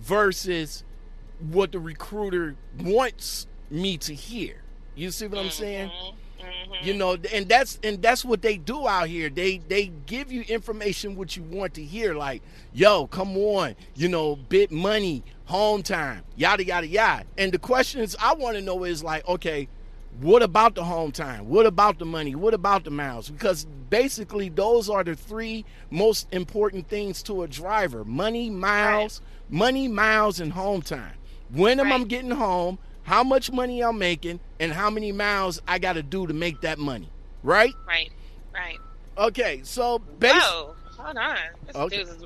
[0.00, 0.84] versus
[1.50, 4.62] what the recruiter wants me to hear.
[4.94, 5.88] You see what I'm saying?
[5.88, 6.84] Mhm, mhm.
[6.84, 9.30] You know, and that's and that's what they do out here.
[9.30, 12.42] They they give you information what you want to hear, like,
[12.74, 17.24] yo, come on, you know, bit money, home time, yada yada yada.
[17.38, 19.68] And the questions I want to know is like, okay,
[20.20, 21.48] what about the home time?
[21.48, 22.34] What about the money?
[22.34, 23.28] What about the miles?
[23.30, 28.04] Because basically those are the three most important things to a driver.
[28.04, 31.14] Money, miles, money, miles, and home time.
[31.50, 32.78] When am I getting home?
[33.04, 36.60] How much money I'm making and how many miles I got to do to make
[36.60, 37.10] that money.
[37.42, 37.74] Right?
[37.86, 38.10] Right,
[38.54, 38.78] right.
[39.18, 41.36] Okay, so Whoa, hold on.
[41.66, 41.96] This Okay.
[41.98, 42.24] dude is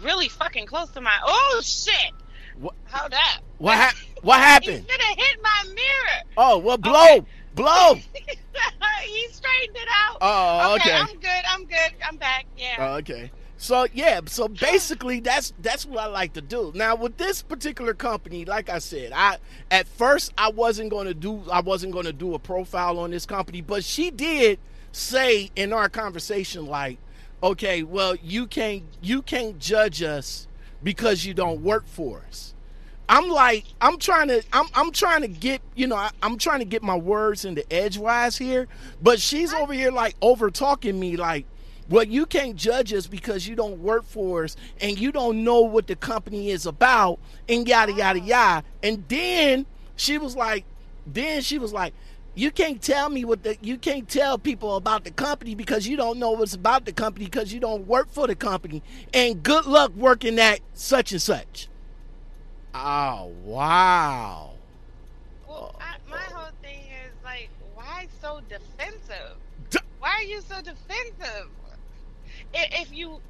[0.00, 1.18] really fucking close to my.
[1.24, 2.12] Oh shit!
[2.58, 3.42] What- Hold up.
[3.58, 4.86] what ha- what He's happened?
[4.88, 6.22] gonna hit my mirror.
[6.36, 7.26] Oh, well blow.
[7.54, 7.94] Blow.
[9.04, 10.18] he straightened it out.
[10.20, 10.92] Oh, okay.
[10.92, 11.42] I'm good.
[11.48, 11.92] I'm good.
[12.08, 12.46] I'm back.
[12.56, 12.76] Yeah.
[12.78, 13.30] Oh, okay.
[13.56, 16.72] So yeah, so basically that's that's what I like to do.
[16.74, 19.38] Now with this particular company, like I said, I
[19.70, 23.12] at first I wasn't going to do I wasn't going to do a profile on
[23.12, 24.58] this company, but she did
[24.90, 26.98] say in our conversation like,
[27.40, 30.48] "Okay, well, you can't you can't judge us
[30.82, 32.54] because you don't work for us."
[33.08, 36.60] I'm like, I'm trying to, I'm, I'm trying to get, you know, I, I'm trying
[36.60, 38.68] to get my words into edgewise here,
[39.02, 41.44] but she's over here like over talking me, like,
[41.90, 45.60] well, you can't judge us because you don't work for us and you don't know
[45.60, 47.18] what the company is about,
[47.48, 48.64] and yada yada yada.
[48.82, 49.66] And then
[49.96, 50.64] she was like,
[51.06, 51.92] then she was like,
[52.34, 55.96] you can't tell me what the, you can't tell people about the company because you
[55.96, 58.82] don't know what's about the company because you don't work for the company.
[59.12, 61.68] And good luck working at such and such.
[62.74, 64.52] Oh wow.
[65.46, 69.36] well, I, my whole thing is like, why so defensive?
[69.98, 71.48] Why are you so defensive?
[72.54, 73.20] If you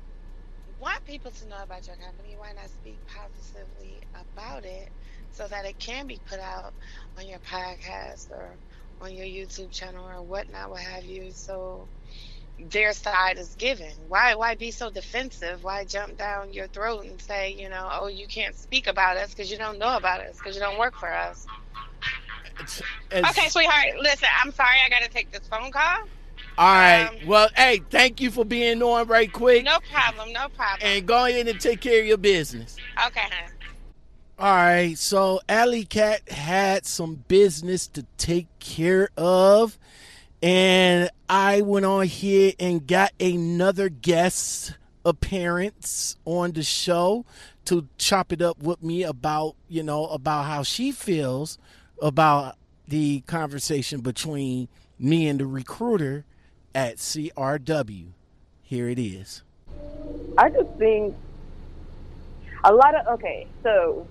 [0.80, 4.88] want people to know about your company, why not speak positively about it
[5.32, 6.72] so that it can be put out
[7.18, 8.54] on your podcast or
[9.02, 11.30] on your YouTube channel or whatnot, what have you?
[11.32, 11.86] So
[12.70, 13.90] their side is given.
[14.08, 15.64] Why why be so defensive?
[15.64, 19.30] Why jump down your throat and say, you know, oh, you can't speak about us
[19.34, 21.46] because you don't know about us because you don't work for us?
[22.60, 26.02] It's- it's- Okay, sweetheart, listen, I'm sorry I got to take this phone call.
[26.58, 27.04] All right.
[27.08, 29.64] um, well, hey, thank you for being on right quick.
[29.64, 30.80] No problem, no problem.
[30.82, 32.76] And go ahead and take care of your business.
[33.06, 33.50] okay, hon.
[34.42, 39.78] All right, so Alley Cat had some business to take care of,
[40.42, 47.24] and I went on here and got another guest appearance on the show
[47.66, 51.56] to chop it up with me about, you know, about how she feels
[52.02, 52.56] about
[52.88, 54.66] the conversation between
[54.98, 56.24] me and the recruiter
[56.74, 58.06] at CRW.
[58.60, 59.44] Here it is.
[60.36, 61.14] I just think
[62.64, 64.04] a lot of okay, so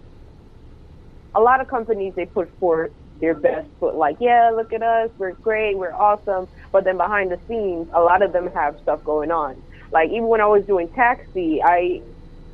[1.36, 5.10] a lot of companies they put forth their best foot, like, yeah, look at us,
[5.18, 6.48] we're great, we're awesome.
[6.72, 9.64] But then behind the scenes, a lot of them have stuff going on.
[9.92, 12.02] Like even when I was doing taxi, I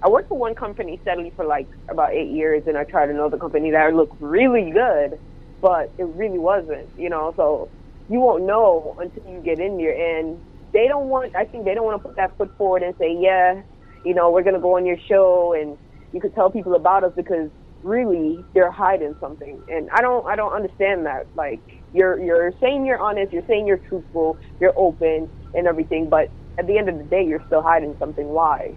[0.02, 3.38] I worked for one company steadily for like about eight years, and I tried another
[3.38, 5.20] company that looked really good,
[5.62, 7.34] but it really wasn't, you know.
[7.36, 7.72] So
[8.08, 10.42] you won't know until you get in there, and
[10.74, 11.36] they don't want.
[11.36, 13.62] I think they don't want to put that foot forward and say, yeah,
[14.04, 15.78] you know, we're gonna go on your show, and
[16.12, 17.52] you could tell people about us because
[17.88, 20.26] really they're hiding something, and I don't.
[20.28, 21.26] I don't understand that.
[21.36, 21.62] Like
[21.94, 26.68] you're you're saying you're honest, you're saying you're truthful, you're open and everything, but at
[26.68, 28.28] the end of the day, you're still hiding something.
[28.28, 28.74] Why?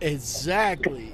[0.00, 1.12] Exactly.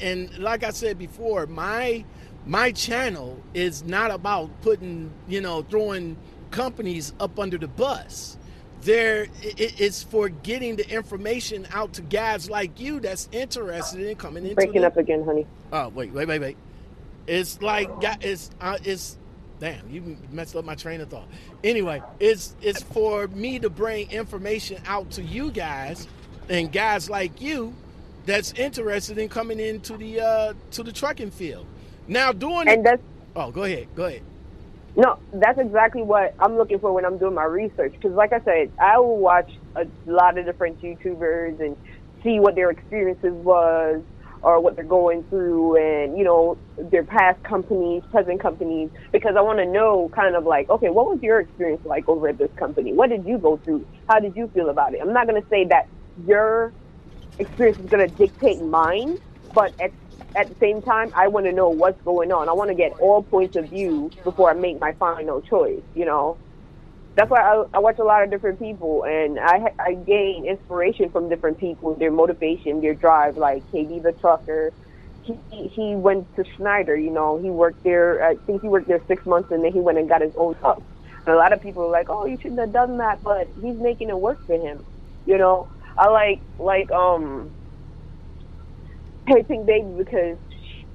[0.00, 2.04] And like I said before, my
[2.46, 6.16] my channel is not about putting, you know, throwing
[6.50, 8.36] companies up under the bus.
[8.82, 14.44] There, it's for getting the information out to guys like you that's interested in coming
[14.44, 14.56] into.
[14.56, 15.46] Breaking the, up again, honey.
[15.72, 16.56] Oh wait, wait, wait, wait.
[17.26, 19.18] It's like it's uh, it's
[19.60, 21.28] damn you messed up my train of thought.
[21.62, 26.06] Anyway, it's it's for me to bring information out to you guys
[26.48, 27.74] and guys like you
[28.26, 31.66] that's interested in coming into the uh, to the trucking field.
[32.08, 33.02] Now doing and that's
[33.36, 34.22] oh, go ahead, go ahead.
[34.96, 37.94] No, that's exactly what I'm looking for when I'm doing my research.
[37.94, 41.76] Because, like I said, I will watch a lot of different YouTubers and
[42.22, 44.02] see what their experiences was
[44.44, 46.58] or what they're going through, and you know
[46.92, 51.06] their past companies, present companies, because I want to know kind of like, okay, what
[51.06, 52.92] was your experience like over at this company?
[52.94, 53.86] What did you go through?
[54.08, 55.00] How did you feel about it?
[55.02, 55.84] I'm not going to say that
[56.16, 56.74] your
[57.38, 59.16] experience is going to dictate mine,
[59.54, 59.92] but at,
[60.36, 62.48] at the same time, I want to know what's going on.
[62.50, 66.06] I want to get all points of view before I make my final choice, you
[66.06, 66.40] know?
[67.16, 71.10] That's why I, I watch a lot of different people, and I, I gain inspiration
[71.12, 74.72] from different people, their motivation, their drive, like KB the trucker.
[75.22, 79.00] He, he went to Schneider, you know, he worked there, I think he worked there
[79.08, 80.82] six months, and then he went and got his own truck.
[81.26, 83.76] And a lot of people are like, oh, you shouldn't have done that, but he's
[83.78, 84.84] making it work for him,
[85.24, 85.68] you know?
[85.98, 87.54] I like like um
[89.26, 90.38] Hey Pink Baby because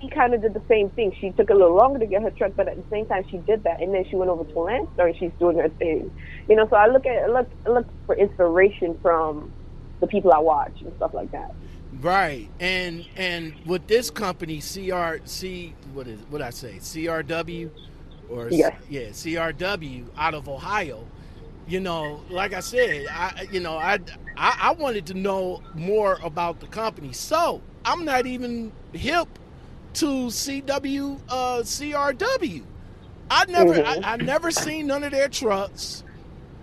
[0.02, 1.16] she kind of did the same thing.
[1.20, 3.38] She took a little longer to get her truck, but at the same time she
[3.38, 6.12] did that, and then she went over to Landstar and she's doing her thing.
[6.48, 9.52] You know, so I look at look look for inspiration from
[10.00, 11.54] the people I watch and stuff like that.
[12.02, 17.70] Right, and and with this company, CRC, what is what I say, CRW,
[18.30, 18.76] or yes.
[18.90, 21.06] yeah, CRW out of Ohio
[21.70, 24.00] you know, like I said, I you know, I,
[24.36, 27.14] I, I wanted to know more about the company.
[27.14, 29.28] So I'm not even hip
[29.96, 32.64] to CW uh, CRW.
[33.32, 34.06] I never mm-hmm.
[34.06, 36.04] I, I never seen none of their trucks.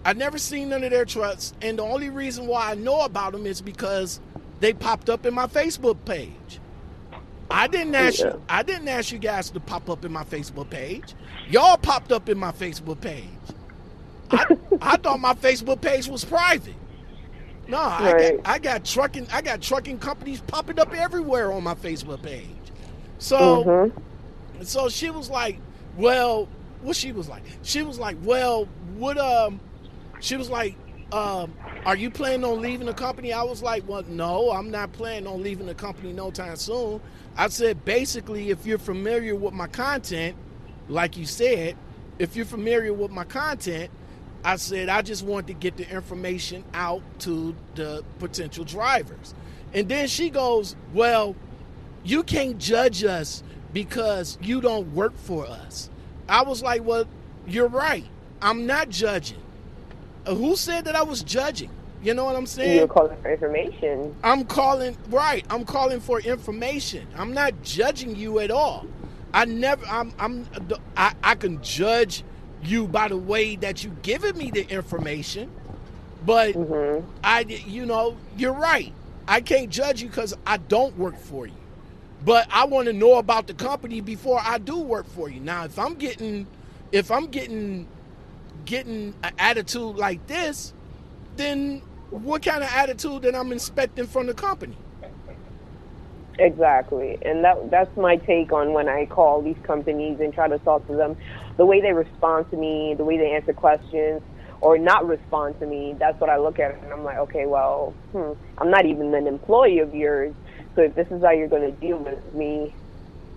[0.04, 3.32] I never seen none of their trucks, and the only reason why I know about
[3.32, 4.20] them is because
[4.60, 6.60] they popped up in my Facebook page.
[7.50, 8.34] I didn't ask yeah.
[8.34, 8.42] you.
[8.48, 11.14] I didn't ask you guys to pop up in my Facebook page.
[11.48, 13.24] Y'all popped up in my Facebook page.
[14.30, 14.44] I,
[14.80, 16.74] I thought my Facebook page was private.
[17.68, 18.02] No, right.
[18.02, 22.22] I, got, I got trucking I got trucking companies popping up everywhere on my Facebook
[22.22, 22.46] page.
[23.18, 24.62] So mm-hmm.
[24.62, 25.59] so she was like,
[25.96, 26.48] well,
[26.83, 27.42] what she was like?
[27.62, 29.61] She was like, well, what um
[30.20, 30.76] she was like,
[31.12, 33.33] um, are you planning on leaving the company?
[33.33, 37.00] I was like, well, no, I'm not planning on leaving the company no time soon.
[37.37, 40.37] I said basically if you're familiar with my content,
[40.88, 41.76] like you said,
[42.18, 43.90] if you're familiar with my content,
[44.44, 49.35] I said I just want to get the information out to the potential drivers.
[49.74, 51.37] And then she goes, Well,
[52.07, 53.42] you can't judge us
[53.73, 55.90] because you don't work for us.
[56.29, 57.07] I was like, Well,
[57.47, 58.05] you're right.
[58.40, 59.42] I'm not judging.
[60.25, 61.71] Uh, who said that I was judging?
[62.03, 62.77] You know what I'm saying?
[62.77, 64.14] You're calling for information.
[64.23, 65.45] I'm calling right.
[65.51, 67.07] I'm calling for information.
[67.16, 68.87] I'm not judging you at all.
[69.35, 69.85] I never.
[69.87, 70.12] I'm.
[70.19, 70.47] I'm.
[70.97, 72.23] I, I can judge
[72.62, 75.51] you by the way that you given me the information.
[76.25, 77.09] But mm-hmm.
[77.25, 78.92] I, you know, you're right.
[79.27, 81.54] I can't judge you because I don't work for you.
[82.25, 85.40] But I want to know about the company before I do work for you.
[85.40, 86.46] Now, if I'm getting,
[86.92, 87.88] if I'm getting,
[88.64, 90.75] getting an attitude like this,
[91.37, 94.77] then what kind of attitude that I'm inspecting from the company?
[96.38, 100.58] Exactly, and that that's my take on when I call these companies and try to
[100.58, 101.17] talk to them
[101.56, 104.21] the way they respond to me, the way they answer questions,
[104.60, 107.94] or not respond to me, that's what I look at and I'm like, okay, well,
[108.12, 110.35] hmm, I'm not even an employee of yours.
[110.77, 112.72] So if this is how you're going to deal with me,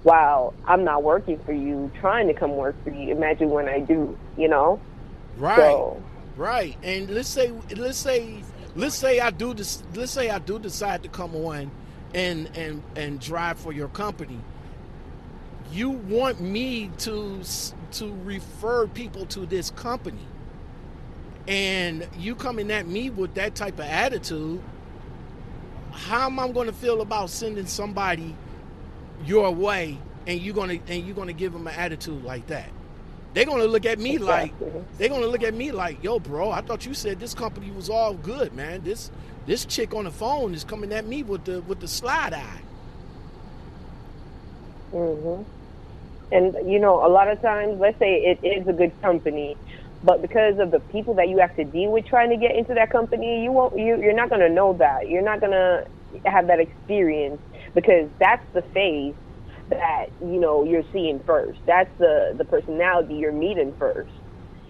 [0.04, 3.12] wow, I'm not working for you, trying to come work for you.
[3.12, 4.80] Imagine when I do, you know?
[5.38, 5.58] Right.
[5.58, 6.04] So,
[6.40, 8.42] Right, and let's say let's say
[8.74, 9.84] let's say I do this.
[9.94, 11.70] Let's say I do decide to come on
[12.14, 14.40] and and and drive for your company.
[15.70, 17.42] You want me to
[17.92, 20.26] to refer people to this company,
[21.46, 24.62] and you coming at me with that type of attitude.
[26.08, 28.36] How am I going to feel about sending somebody
[29.26, 29.98] your way,
[30.28, 32.70] and you're gonna and you're gonna give them an attitude like that?
[33.34, 34.54] they're gonna look at me like
[34.98, 37.90] they're gonna look at me like, yo, bro, I thought you said this company was
[37.90, 38.82] all good, man.
[38.84, 39.12] This
[39.46, 42.62] this chick on the phone is coming at me with the with the slide eye.
[44.94, 45.46] Mhm.
[46.32, 49.58] And you know, a lot of times, let's say it is a good company,
[50.04, 52.74] but because of the people that you have to deal with trying to get into
[52.76, 53.78] that company, you won't.
[53.78, 55.10] You, you're not gonna know that.
[55.10, 55.84] You're not gonna
[56.26, 57.42] have that experience
[57.76, 59.16] because that's the phase
[59.70, 61.60] that you know you're seeing first.
[61.68, 64.14] That's the the personality you're meeting first.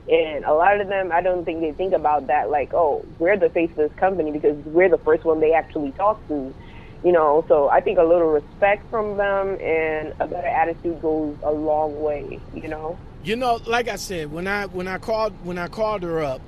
[0.08, 2.50] And a lot of them, I don't think they think about that.
[2.50, 5.94] Like, oh, we're the face of this company because we're the first one they actually
[5.94, 6.56] talk to.
[7.04, 11.38] You know, so I think a little respect from them and a better attitude goes
[11.44, 12.44] a long way.
[12.52, 13.00] You know.
[13.30, 16.42] You know, like I said, when I when I called when I called her up,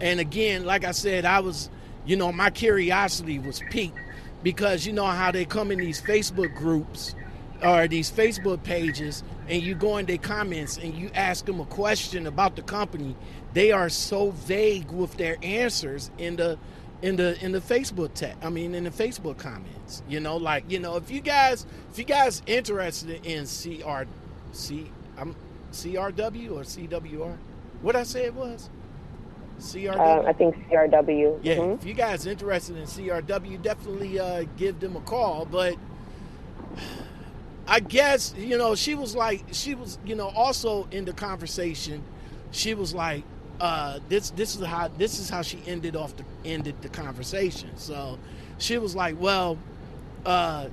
[0.00, 1.68] and again, like I said, I was,
[2.04, 3.98] you know, my curiosity was piqued
[4.44, 7.16] because you know how they come in these Facebook groups
[7.60, 11.66] or these Facebook pages and you go in their comments and you ask them a
[11.66, 13.16] question about the company,
[13.52, 16.56] they are so vague with their answers in the
[17.02, 18.38] in the in the Facebook text.
[18.42, 20.04] I mean in the Facebook comments.
[20.08, 24.04] You know, like, you know, if you guys if you guys interested in CR
[24.52, 24.88] C
[25.18, 25.34] I'm
[25.72, 27.36] CRW or CWR?
[27.82, 28.70] What I say it was?
[29.58, 29.96] CRW?
[29.96, 31.40] Uh, I think CRW.
[31.42, 31.72] Yeah, mm-hmm.
[31.72, 35.46] if you guys interested in CRW, definitely uh, give them a call.
[35.46, 35.76] But
[37.66, 42.02] I guess you know she was like she was you know also in the conversation,
[42.50, 43.24] she was like,
[43.60, 47.70] uh, this this is how this is how she ended off the ended the conversation.
[47.76, 48.18] So
[48.58, 49.58] she was like, well,
[50.24, 50.68] uh,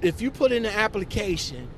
[0.00, 1.68] if you put in the application,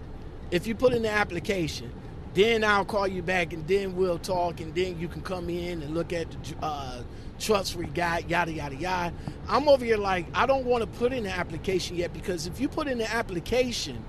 [0.50, 1.92] if you put in the application,
[2.34, 5.82] then I'll call you back and then we'll talk and then you can come in
[5.82, 7.02] and look at the uh,
[7.38, 9.14] trust we got, yada yada yada.
[9.48, 12.60] I'm over here like I don't want to put in the application yet because if
[12.60, 14.04] you put in the application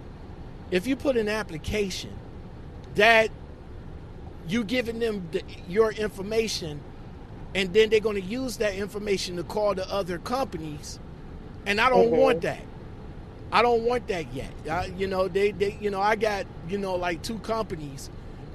[0.72, 2.12] if you put in an application
[2.96, 3.30] that
[4.48, 6.80] you giving them the, your information
[7.54, 11.00] and then they're going to use that information to call the other companies
[11.66, 12.18] and i don't mm-hmm.
[12.18, 12.62] want that
[13.56, 16.78] i don't want that yet I, you know they, they you know i got you
[16.78, 18.10] know like two companies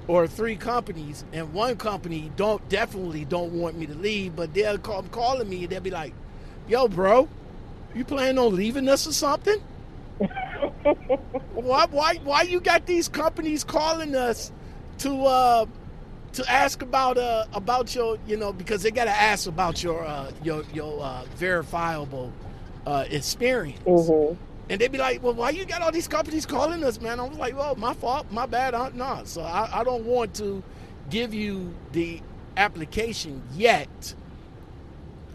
[0.07, 4.77] or three companies and one company don't definitely don't want me to leave but they'll
[4.77, 6.13] call calling me and they'll be like
[6.67, 7.27] yo bro
[7.95, 9.59] you planning on leaving us or something
[11.53, 14.51] why, why, why you got these companies calling us
[14.99, 15.65] to uh,
[16.33, 20.05] to ask about uh, about your, you know, because they got to ask about your
[20.05, 22.31] uh, your your uh, verifiable
[22.85, 23.81] uh, experience.
[23.85, 24.50] Mm-hmm.
[24.69, 27.27] And they'd be like, "Well, why you got all these companies calling us, man?" I
[27.27, 30.63] was like, "Well, my fault, my bad, uh, no." So I, I don't want to
[31.09, 32.21] give you the
[32.57, 34.13] application yet.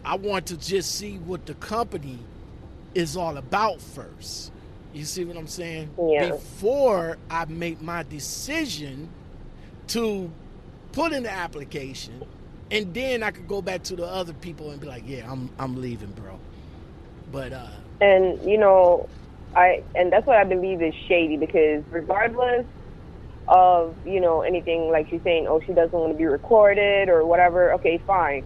[0.03, 2.19] I want to just see what the company
[2.95, 4.51] is all about first.
[4.93, 5.91] You see what I'm saying?
[5.99, 6.29] Yeah.
[6.29, 9.09] Before I make my decision
[9.87, 10.31] to
[10.93, 12.23] put in the application,
[12.71, 15.49] and then I could go back to the other people and be like, "Yeah, I'm
[15.59, 16.39] I'm leaving, bro."
[17.31, 17.67] But uh
[18.01, 19.07] and you know,
[19.55, 22.67] I and that's what I believe is shady because regardless
[23.47, 27.25] of you know anything like she's saying, oh, she doesn't want to be recorded or
[27.27, 27.73] whatever.
[27.75, 28.45] Okay, fine.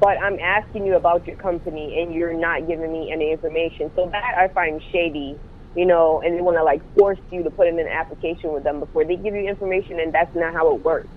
[0.00, 3.90] But I'm asking you about your company and you're not giving me any information.
[3.96, 5.38] So that I find shady
[5.74, 8.64] you know, and they want to like force you to put in an application with
[8.64, 11.10] them before they give you information, and that's not how it works.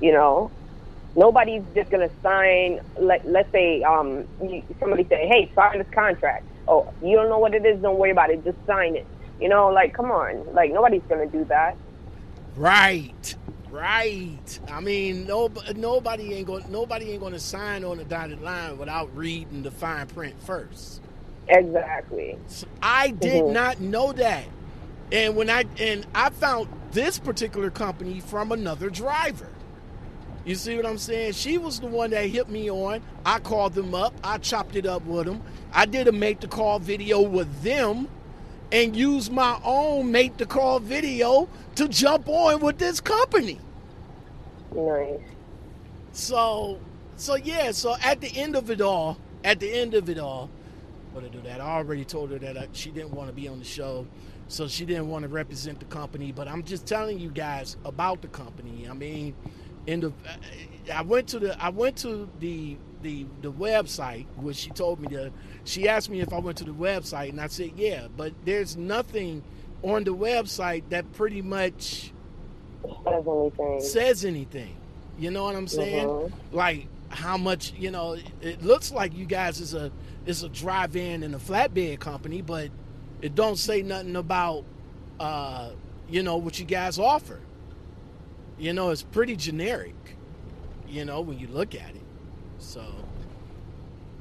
[0.00, 0.52] You know,
[1.16, 2.80] nobody's just gonna sign.
[3.00, 4.26] Let let's say um
[4.80, 6.51] somebody say, hey, sign this contract.
[6.68, 7.80] Oh, you don't know what it is?
[7.80, 8.44] Don't worry about it.
[8.44, 9.06] Just sign it.
[9.40, 11.76] You know, like come on, like nobody's gonna do that.
[12.56, 13.36] Right.
[13.70, 14.60] Right.
[14.68, 18.76] I mean, no, nobody ain't gonna, Nobody ain't going to sign on the dotted line
[18.76, 21.00] without reading the fine print first.
[21.48, 22.36] Exactly.
[22.82, 23.54] I did mm-hmm.
[23.54, 24.44] not know that.
[25.10, 29.48] And when I and I found this particular company from another driver.
[30.44, 31.32] You see what I'm saying?
[31.32, 33.00] She was the one that hit me on.
[33.24, 34.12] I called them up.
[34.24, 35.42] I chopped it up with them.
[35.72, 38.08] I did a make the call video with them
[38.70, 43.58] and used my own make the call video to jump on with this company.
[44.74, 45.20] Nice.
[46.12, 46.80] So
[47.16, 50.50] so yeah, so at the end of it all, at the end of it all,
[51.20, 51.60] to do that.
[51.60, 54.06] I already told her that uh, she didn't want to be on the show,
[54.48, 56.32] so she didn't want to represent the company.
[56.32, 58.88] But I'm just telling you guys about the company.
[58.88, 59.34] I mean,
[59.86, 60.12] in the
[60.92, 65.08] I went to the I went to the the the website which she told me
[65.08, 65.30] to
[65.64, 68.76] she asked me if I went to the website and I said yeah but there's
[68.76, 69.42] nothing
[69.82, 72.12] on the website that pretty much
[72.82, 73.80] says anything.
[73.80, 74.76] says anything
[75.18, 76.32] you know what I'm saying Mhm.
[76.52, 79.92] like how much you know it, it looks like you guys is a
[80.26, 82.70] is a dry van and a flatbed company but
[83.20, 84.64] it don't say nothing about
[85.20, 85.70] uh
[86.08, 87.40] you know what you guys offer
[88.58, 89.94] you know it's pretty generic
[90.88, 92.02] you know when you look at it
[92.62, 92.82] so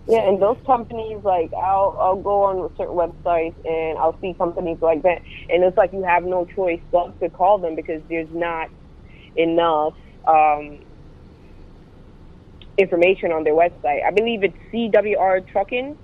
[0.07, 4.79] Yeah, and those companies, like I'll I'll go on certain websites and I'll see companies
[4.81, 8.29] like that, and it's like you have no choice but to call them because there's
[8.33, 8.69] not
[9.35, 9.93] enough
[10.27, 10.79] um,
[12.77, 14.03] information on their website.
[14.05, 15.95] I believe it's CWR Trucking.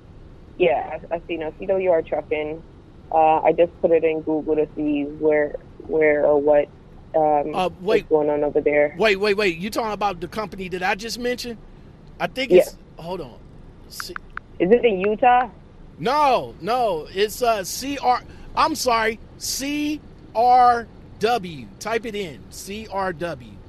[0.58, 2.64] Yeah, I, I see now CWR Trucking.
[3.12, 6.70] Uh, I just put it in Google to see where where or what
[7.16, 8.04] um, Uh, wait.
[8.04, 8.96] what's going on over there.
[8.98, 11.58] wait wait wait you talking about the company that i just mentioned
[12.20, 13.40] i think it's hold on
[13.90, 14.18] C-
[14.60, 15.50] Is it in Utah?
[15.98, 18.24] no no it's uh cr
[18.56, 20.88] i'm sorry crw
[21.80, 23.60] type it in crw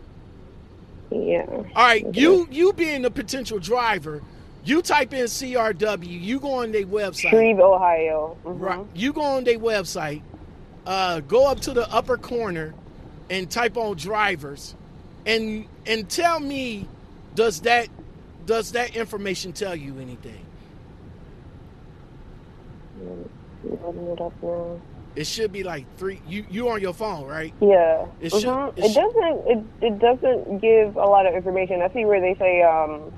[1.11, 1.47] Yeah.
[1.75, 4.25] All right, you you being a potential driver,
[4.63, 8.39] you type in CRW, you go on their website, Shreve, Ohio.
[8.45, 8.61] Mhm.
[8.61, 8.87] right?
[8.93, 10.25] You go on their website,
[10.87, 12.77] uh, go up to the upper corner,
[13.31, 14.77] and type on drivers,
[15.27, 16.91] and and tell me,
[17.35, 17.89] does that
[18.49, 20.43] does that information tell you anything?
[23.65, 24.81] It up now.
[25.15, 26.21] It should be like three.
[26.27, 27.53] You you on your phone, right?
[27.61, 28.07] Yeah.
[28.21, 28.79] It should- Mhm.
[28.79, 29.47] it It, doesn't.
[29.47, 31.83] It it doesn't give a lot of information.
[31.83, 33.13] I see where they say um,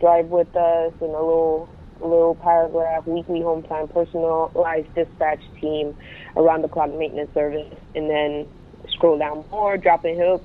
[0.00, 1.68] drive with us and a little
[2.00, 5.94] little paragraph, weekly home time, personalized dispatch team,
[6.36, 8.46] around the clock maintenance service, and then
[8.88, 10.42] scroll down more, drop and hook,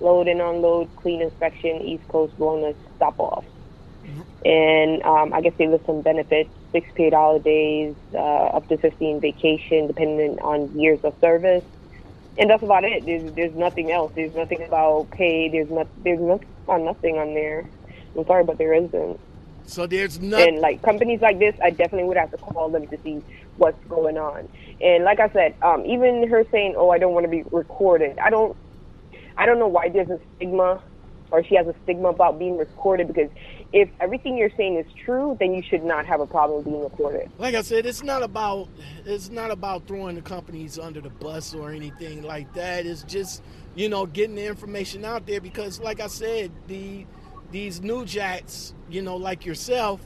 [0.00, 3.44] load and unload, clean inspection, East Coast bonus, stop off.
[4.44, 9.20] And um, I guess they list some benefits: six paid holidays, uh, up to 15
[9.20, 11.64] vacation, depending on years of service
[12.38, 13.04] and that's about it.
[13.04, 14.12] There's there's nothing else.
[14.16, 15.50] There's nothing about pay.
[15.50, 17.70] There's not there's no, uh, nothing on there.
[18.16, 19.20] I'm sorry, but there isn't.
[19.64, 20.54] So there's nothing.
[20.54, 23.22] And like companies like this, I definitely would have to call them to see
[23.56, 24.48] what's going on.
[24.80, 28.18] And like I said, um, even her saying, "Oh, I don't want to be recorded,"
[28.18, 28.56] I don't,
[29.36, 30.82] I don't know why there's a stigma,
[31.30, 33.08] or she has a stigma about being recorded.
[33.08, 33.30] Because
[33.72, 37.30] if everything you're saying is true, then you should not have a problem being recorded.
[37.38, 38.68] like I said, it's not about
[39.06, 42.84] it's not about throwing the companies under the bus or anything like that.
[42.84, 43.42] It's just
[43.74, 47.06] you know getting the information out there because, like I said, the
[47.50, 50.00] these new jacks, you know, like yourself,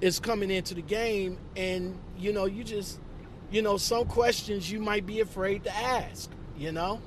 [0.00, 3.00] is coming into the game, and you know, you just
[3.50, 6.30] you know some questions you might be afraid to ask.
[6.56, 7.00] You know,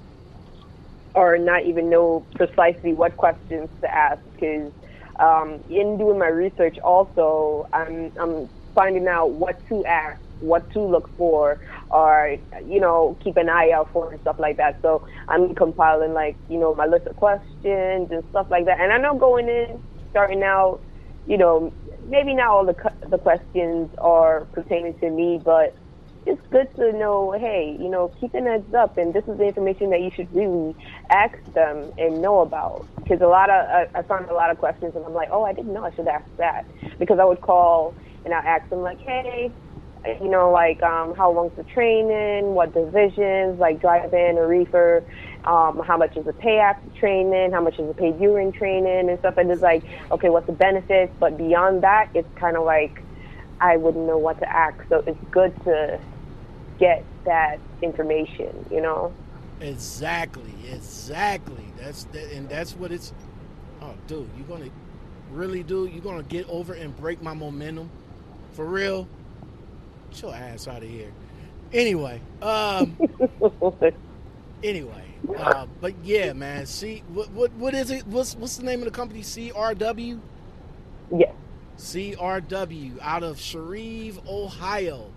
[1.14, 4.72] or not even know precisely what questions to ask because
[5.20, 10.82] um, in doing my research also I'm, I'm finding out what to ask what to
[10.82, 11.60] look for
[11.92, 12.36] or
[12.66, 14.80] you know keep an eye out for and stuff like that.
[14.82, 18.80] So i'm compiling like you know my list of questions and stuff like that.
[18.80, 20.82] And i know going in starting out
[21.26, 21.74] you know
[22.08, 22.76] maybe not all the
[23.10, 25.76] the questions are pertaining to me but
[26.26, 29.46] it's good to know, hey, you know, keep an heads up, and this is the
[29.46, 30.76] information that you should really
[31.10, 32.86] ask them and know about.
[32.98, 35.44] Because a lot of, I, I found a lot of questions, and I'm like, oh,
[35.44, 36.66] I didn't know I should ask that.
[37.00, 39.52] Because I would call and I ask them, like, hey,
[40.06, 45.04] you know, like, um, how long's the training, what divisions, like dry van or reefer,
[45.46, 49.10] um, how much is the pay after training, how much is the pay during training,
[49.10, 49.38] and stuff.
[49.38, 51.12] And it's like, okay, what's the benefits?
[51.20, 53.02] But beyond that, it's kind of like,
[53.60, 54.76] I wouldn't know what to ask.
[54.90, 56.00] So it's good to
[56.82, 59.14] get that information, you know?
[59.62, 61.64] exactly, exactly.
[61.78, 63.14] That's that, and that's what it's.
[63.82, 64.72] Oh, dude, you're gonna
[65.32, 65.86] really do?
[65.86, 67.90] You're gonna get over and break my momentum
[68.54, 69.08] for real?
[70.10, 71.12] Get your ass out of here.
[71.72, 72.98] Anyway, um,
[74.64, 75.06] anyway,
[75.38, 76.66] uh, but yeah, man.
[76.66, 78.06] See, what what what is it?
[78.08, 79.22] What's what's the name of the company?
[79.22, 80.20] CRW.
[81.16, 81.34] yes.
[81.78, 85.10] CRW out of Shreve, Ohio.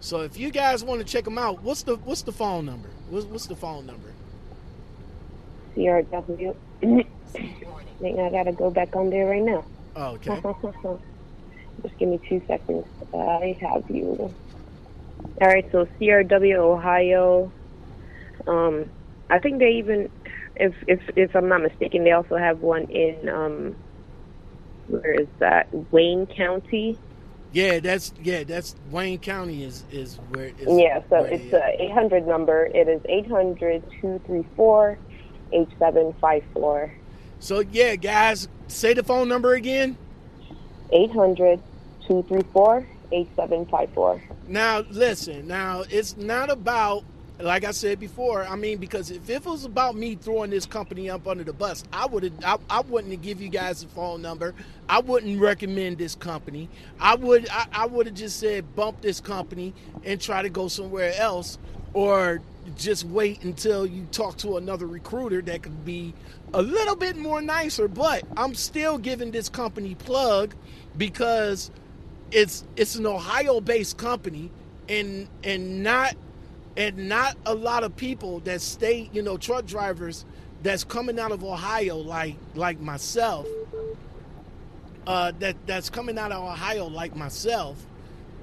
[0.00, 2.90] So if you guys want to check them out, what's the what's the phone number?
[3.08, 4.12] What's, what's the phone number?
[5.76, 6.54] CRW.
[8.00, 9.64] Think I gotta go back on there right now.
[9.94, 10.40] Oh, okay.
[11.82, 12.86] Just give me two seconds.
[13.14, 14.34] I have you.
[15.40, 17.52] All right, so CRW Ohio.
[18.46, 18.86] Um,
[19.28, 20.10] I think they even,
[20.54, 23.76] if if if I'm not mistaken, they also have one in um,
[24.88, 25.68] where is that?
[25.90, 26.98] Wayne County.
[27.56, 31.56] Yeah, that's yeah, that's Wayne County is is where it's Yeah, so where it's they
[31.56, 32.66] a 800 number.
[32.66, 34.98] It is 800 234
[35.54, 36.92] 8754.
[37.40, 39.96] So yeah, guys, say the phone number again.
[40.92, 41.58] 800
[42.06, 44.22] 234 8754.
[44.48, 47.04] Now listen, now it's not about
[47.38, 51.10] like I said before, I mean, because if it was about me throwing this company
[51.10, 54.54] up under the bus, I would I, I wouldn't give you guys a phone number.
[54.88, 56.68] I wouldn't recommend this company.
[56.98, 59.74] I would, I, I would have just said bump this company
[60.04, 61.58] and try to go somewhere else,
[61.92, 62.40] or
[62.76, 66.14] just wait until you talk to another recruiter that could be
[66.54, 67.86] a little bit more nicer.
[67.86, 70.54] But I'm still giving this company plug
[70.96, 71.70] because
[72.32, 74.50] it's it's an Ohio-based company
[74.88, 76.16] and and not
[76.76, 80.24] and not a lot of people that stay, you know, truck drivers
[80.62, 83.46] that's coming out of Ohio, like like myself,
[85.06, 87.86] uh, that that's coming out of Ohio, like myself,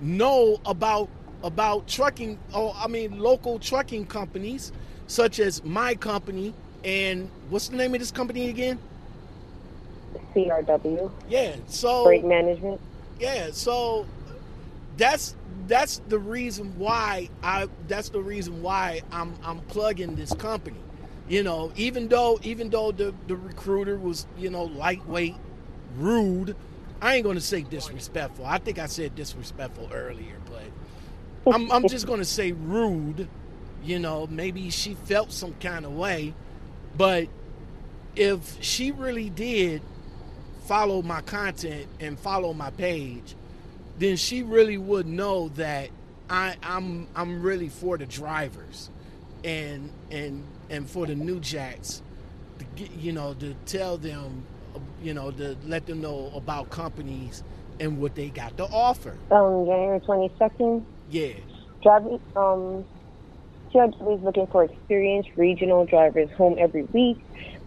[0.02, 1.10] know about
[1.44, 2.40] about trucking.
[2.54, 4.72] Oh, I mean, local trucking companies
[5.08, 6.54] such as my company
[6.84, 8.80] and what's the name of this company again?
[10.34, 11.12] CRW.
[11.30, 11.56] Yeah.
[11.68, 12.80] So Freight management.
[13.20, 14.06] yeah, so
[14.98, 15.36] that's
[15.68, 20.80] that's the reason why I that's the reason why I'm I'm plugging this company.
[21.28, 25.36] You know, even though even though the the recruiter was, you know, lightweight,
[25.98, 26.56] rude,
[27.02, 28.46] I ain't to say disrespectful.
[28.46, 33.28] I think I said disrespectful earlier, but I'm I'm just to say rude.
[33.84, 36.34] You know, maybe she felt some kind of way,
[36.98, 37.28] but
[38.16, 39.82] if she really did
[40.66, 43.36] follow my content and follow my page,
[43.98, 45.90] then she really would know that
[46.30, 48.90] I, I'm I'm really for the drivers,
[49.44, 52.02] and and and for the new jacks,
[52.60, 54.44] to get, you know, to tell them,
[55.02, 57.44] you know, to let them know about companies
[57.80, 59.18] and what they got to offer.
[59.32, 60.84] Um, January 22nd.
[61.10, 61.34] Yeah,
[61.84, 62.86] Driving, um,
[63.74, 67.18] CRW is looking for experienced regional drivers home every week.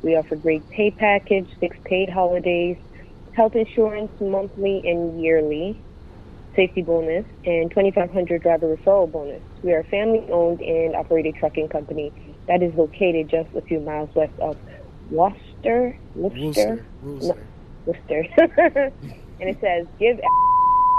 [0.02, 2.78] We offer great pay package, six paid holidays,
[3.32, 5.78] health insurance monthly and yearly,
[6.57, 9.40] safety bonus, and 2,500 driver referral bonus.
[9.62, 12.12] We are a family owned and operated trucking company
[12.48, 14.57] that is located just a few miles west of
[15.11, 15.96] Worcester.
[16.16, 16.84] Worcester?
[17.84, 18.26] Worcester.
[19.40, 20.18] and it says, give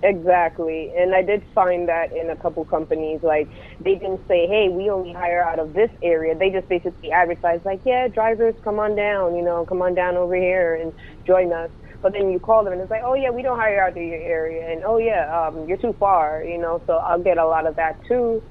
[0.03, 0.91] Exactly.
[0.97, 3.49] And I did find that in a couple companies, like
[3.79, 6.35] they didn't say, hey, we only hire out of this area.
[6.37, 10.17] They just basically advertised, like, yeah, drivers, come on down, you know, come on down
[10.17, 10.93] over here and
[11.25, 11.71] join us.
[12.01, 14.03] But then you call them and it's like, oh, yeah, we don't hire out of
[14.03, 14.73] your area.
[14.73, 17.77] And oh, yeah, um, you're too far, you know, so I'll get a lot of
[17.77, 18.43] that too.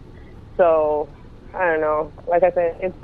[0.57, 1.13] So
[1.55, 2.15] I don't know.
[2.27, 2.99] Like I said, it's,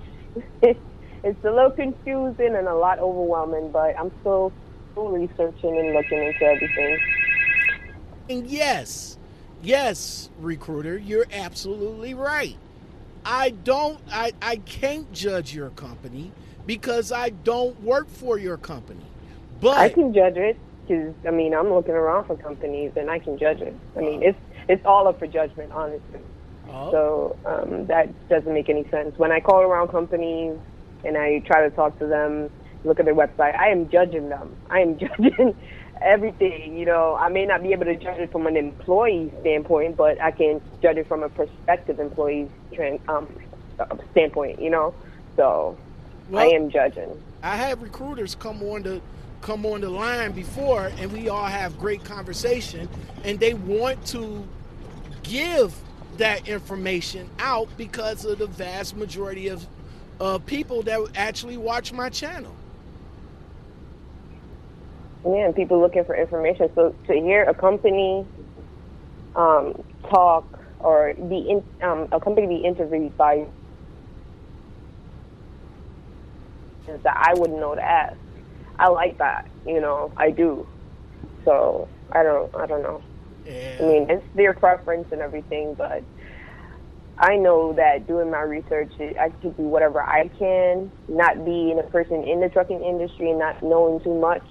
[1.24, 4.54] it's a little confusing and a lot overwhelming, but I'm still,
[4.92, 6.98] still researching and looking into everything.
[8.28, 9.18] And yes,
[9.62, 12.56] yes, recruiter, you're absolutely right.
[13.24, 16.32] I don't, I, I can't judge your company
[16.66, 19.04] because I don't work for your company.
[19.60, 20.56] But I can judge it
[20.86, 23.74] because I mean I'm looking around for companies and I can judge it.
[23.96, 26.20] I mean it's it's all up for judgment, honestly.
[26.68, 29.16] Oh, So um, that doesn't make any sense.
[29.18, 30.58] When I call around companies
[31.04, 32.50] and I try to talk to them,
[32.84, 34.54] look at their website, I am judging them.
[34.70, 35.56] I am judging
[36.02, 36.76] everything.
[36.76, 40.20] You know, I may not be able to judge it from an employee standpoint, but
[40.20, 43.28] I can judge it from a prospective employee tran- um,
[44.12, 44.60] standpoint.
[44.60, 44.94] You know,
[45.36, 45.76] so
[46.34, 47.22] I am judging.
[47.42, 49.00] I had recruiters come on the
[49.40, 52.88] come on the line before, and we all have great conversation,
[53.24, 54.46] and they want to
[55.22, 55.74] give
[56.16, 59.66] that information out because of the vast majority of
[60.20, 62.54] uh, people that actually watch my channel.
[65.24, 66.68] Yeah, and people looking for information.
[66.74, 68.26] So to hear a company
[69.34, 69.74] um,
[70.10, 73.46] talk or be in, um, a company be interviewed by
[77.04, 78.16] that I wouldn't know to ask.
[78.78, 80.66] I like that, you know, I do.
[81.44, 83.02] So I don't, I don't know.
[83.44, 83.76] Yeah.
[83.80, 86.04] I mean, it's their preference and everything, but
[87.18, 91.90] I know that doing my research, I can do whatever I can, not being a
[91.90, 94.44] person in the trucking industry and not knowing too much,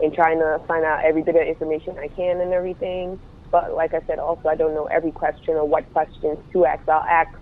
[0.00, 3.20] and trying to find out every bit of information I can and everything.
[3.50, 6.88] But like I said, also I don't know every question or what questions to ask.
[6.88, 7.36] I'll ask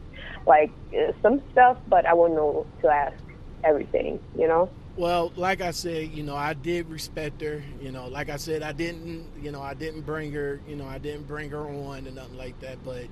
[0.46, 3.22] like uh, some stuff, but I won't know to ask
[3.64, 4.20] everything.
[4.38, 4.70] You know.
[4.96, 7.62] Well, like I said, you know, I did respect her.
[7.82, 10.86] You know, like I said, I didn't, you know, I didn't bring her, you know,
[10.86, 12.82] I didn't bring her on and nothing like that.
[12.82, 13.04] But,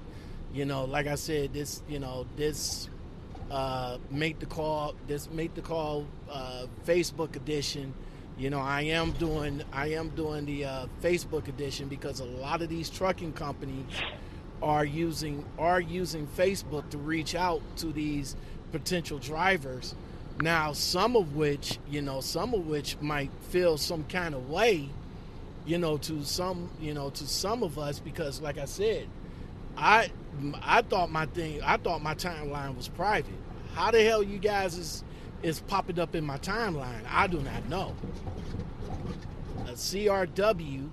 [0.54, 2.88] you know, like I said, this, you know, this
[3.50, 7.92] uh, make the call, this make the call uh, Facebook edition.
[8.36, 12.62] You know, I am doing, I am doing the uh, Facebook edition because a lot
[12.62, 13.86] of these trucking companies
[14.62, 18.34] are using are using Facebook to reach out to these
[18.72, 19.94] potential drivers
[20.40, 24.88] now, some of which, you know, some of which might feel some kind of way,
[25.64, 29.06] you know, to some, you know, to some of us because, like I said,
[29.76, 30.10] I
[30.60, 33.32] I thought my thing, I thought my timeline was private.
[33.74, 35.04] How the hell you guys is
[35.44, 37.02] is popping up in my timeline?
[37.08, 37.94] I do not know.
[39.66, 40.88] A CRW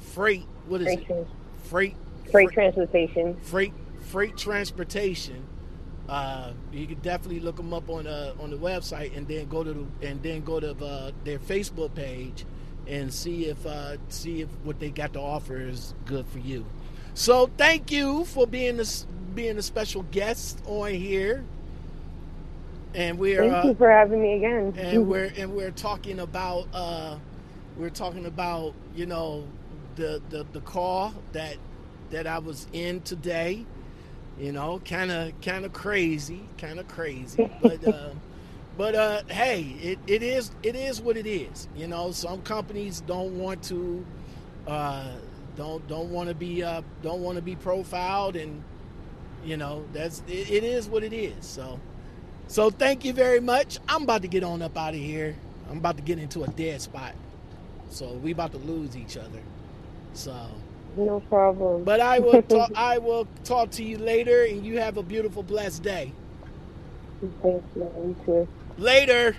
[0.00, 1.06] freight, what is Freight it?
[1.06, 1.28] trans-
[1.64, 1.96] Freight
[2.30, 3.36] Freight transportation.
[3.42, 5.44] freight freight transportation.
[6.08, 9.64] Uh, you can definitely look them up on uh, on the website and then go
[9.64, 12.44] to the, and then go to uh, their Facebook page
[12.86, 16.64] and see if uh, see if what they got to offer is good for you.
[17.14, 21.44] So thank you for being this being a special guest on here.
[22.94, 24.74] And we're Thank uh, you for having me again.
[24.76, 27.18] and we're and we're talking about uh,
[27.76, 29.46] we're talking about you know
[29.96, 31.56] the the the call that
[32.10, 33.66] that I was in today.
[34.38, 38.10] You know, kind of kind of crazy, kind of crazy, but uh,
[38.78, 41.68] but uh, hey, it, it is it is what it is.
[41.76, 44.04] You know, some companies don't want to
[44.66, 45.12] uh,
[45.56, 48.62] don't don't want to be uh, don't want to be profiled, and
[49.44, 51.44] you know that's it, it is what it is.
[51.46, 51.80] So.
[52.48, 53.78] So thank you very much.
[53.88, 55.36] I'm about to get on up out of here.
[55.70, 57.14] I'm about to get into a dead spot.
[57.90, 59.42] So we about to lose each other.
[60.12, 60.62] So
[60.96, 61.84] no problem.
[61.84, 65.42] but I will talk I will talk to you later and you have a beautiful
[65.42, 66.12] blessed day.
[67.42, 67.90] Thank you.
[68.26, 69.36] You Later.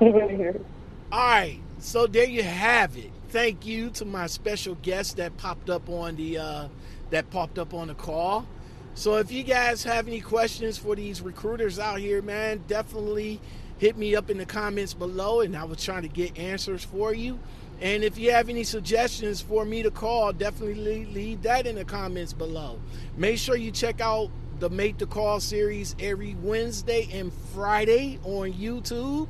[0.00, 0.66] too.
[1.12, 1.60] All right.
[1.78, 3.12] So there you have it.
[3.30, 6.68] Thank you to my special guest that popped up on the uh
[7.10, 8.46] that popped up on the call.
[8.94, 13.40] So if you guys have any questions for these recruiters out here, man, definitely
[13.78, 17.14] hit me up in the comments below and I was trying to get answers for
[17.14, 17.38] you.
[17.80, 21.84] And if you have any suggestions for me to call, definitely leave that in the
[21.84, 22.78] comments below.
[23.16, 28.52] Make sure you check out the Make the Call series every Wednesday and Friday on
[28.52, 29.28] YouTube,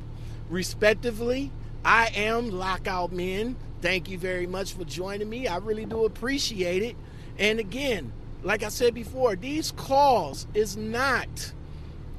[0.49, 1.49] respectively.
[1.85, 3.55] I am Lockout Men.
[3.81, 5.47] Thank you very much for joining me.
[5.47, 6.97] I really do appreciate it.
[7.39, 8.11] And again,
[8.43, 11.53] like I said before, these calls is not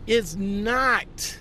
[0.07, 1.39] is not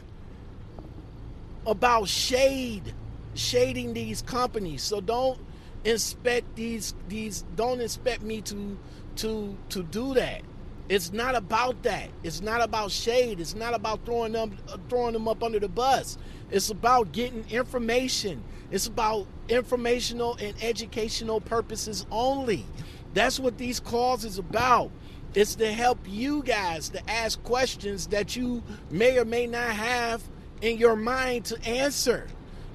[1.66, 2.94] about shade
[3.34, 4.82] shading these companies.
[4.82, 5.40] So don't
[5.84, 8.78] inspect these these don't expect me to
[9.18, 10.42] to to do that.
[10.90, 12.10] It's not about that.
[12.24, 13.40] It's not about shade.
[13.40, 16.18] It's not about throwing them uh, throwing them up under the bus.
[16.50, 18.44] It's about getting information.
[18.72, 22.66] It's about informational and educational purposes only.
[23.14, 24.92] That's what these calls is about.
[25.34, 30.22] It's to help you guys to ask questions that you may or may not have
[30.62, 32.28] in your mind to answer.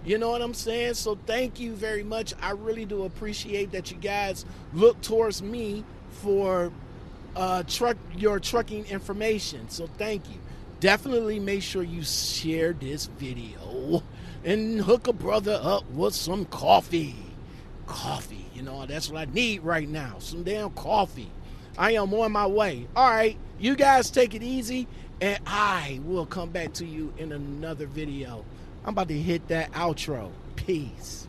[0.04, 0.94] You know what I'm saying?
[0.94, 2.32] So thank you very much.
[2.40, 6.72] I really do appreciate that you guys look towards me for
[7.34, 9.68] uh, truck your trucking information.
[9.68, 10.38] So thank you.
[10.80, 14.02] Definitely make sure you share this video
[14.44, 17.16] and hook a brother up with some coffee.
[17.86, 20.16] Coffee, you know, that's what I need right now.
[20.18, 21.30] Some damn coffee.
[21.76, 22.86] I am on my way.
[22.96, 24.86] All right, you guys take it easy,
[25.20, 28.46] and I will come back to you in another video.
[28.82, 30.30] I'm about to hit that outro.
[30.56, 31.28] Peace.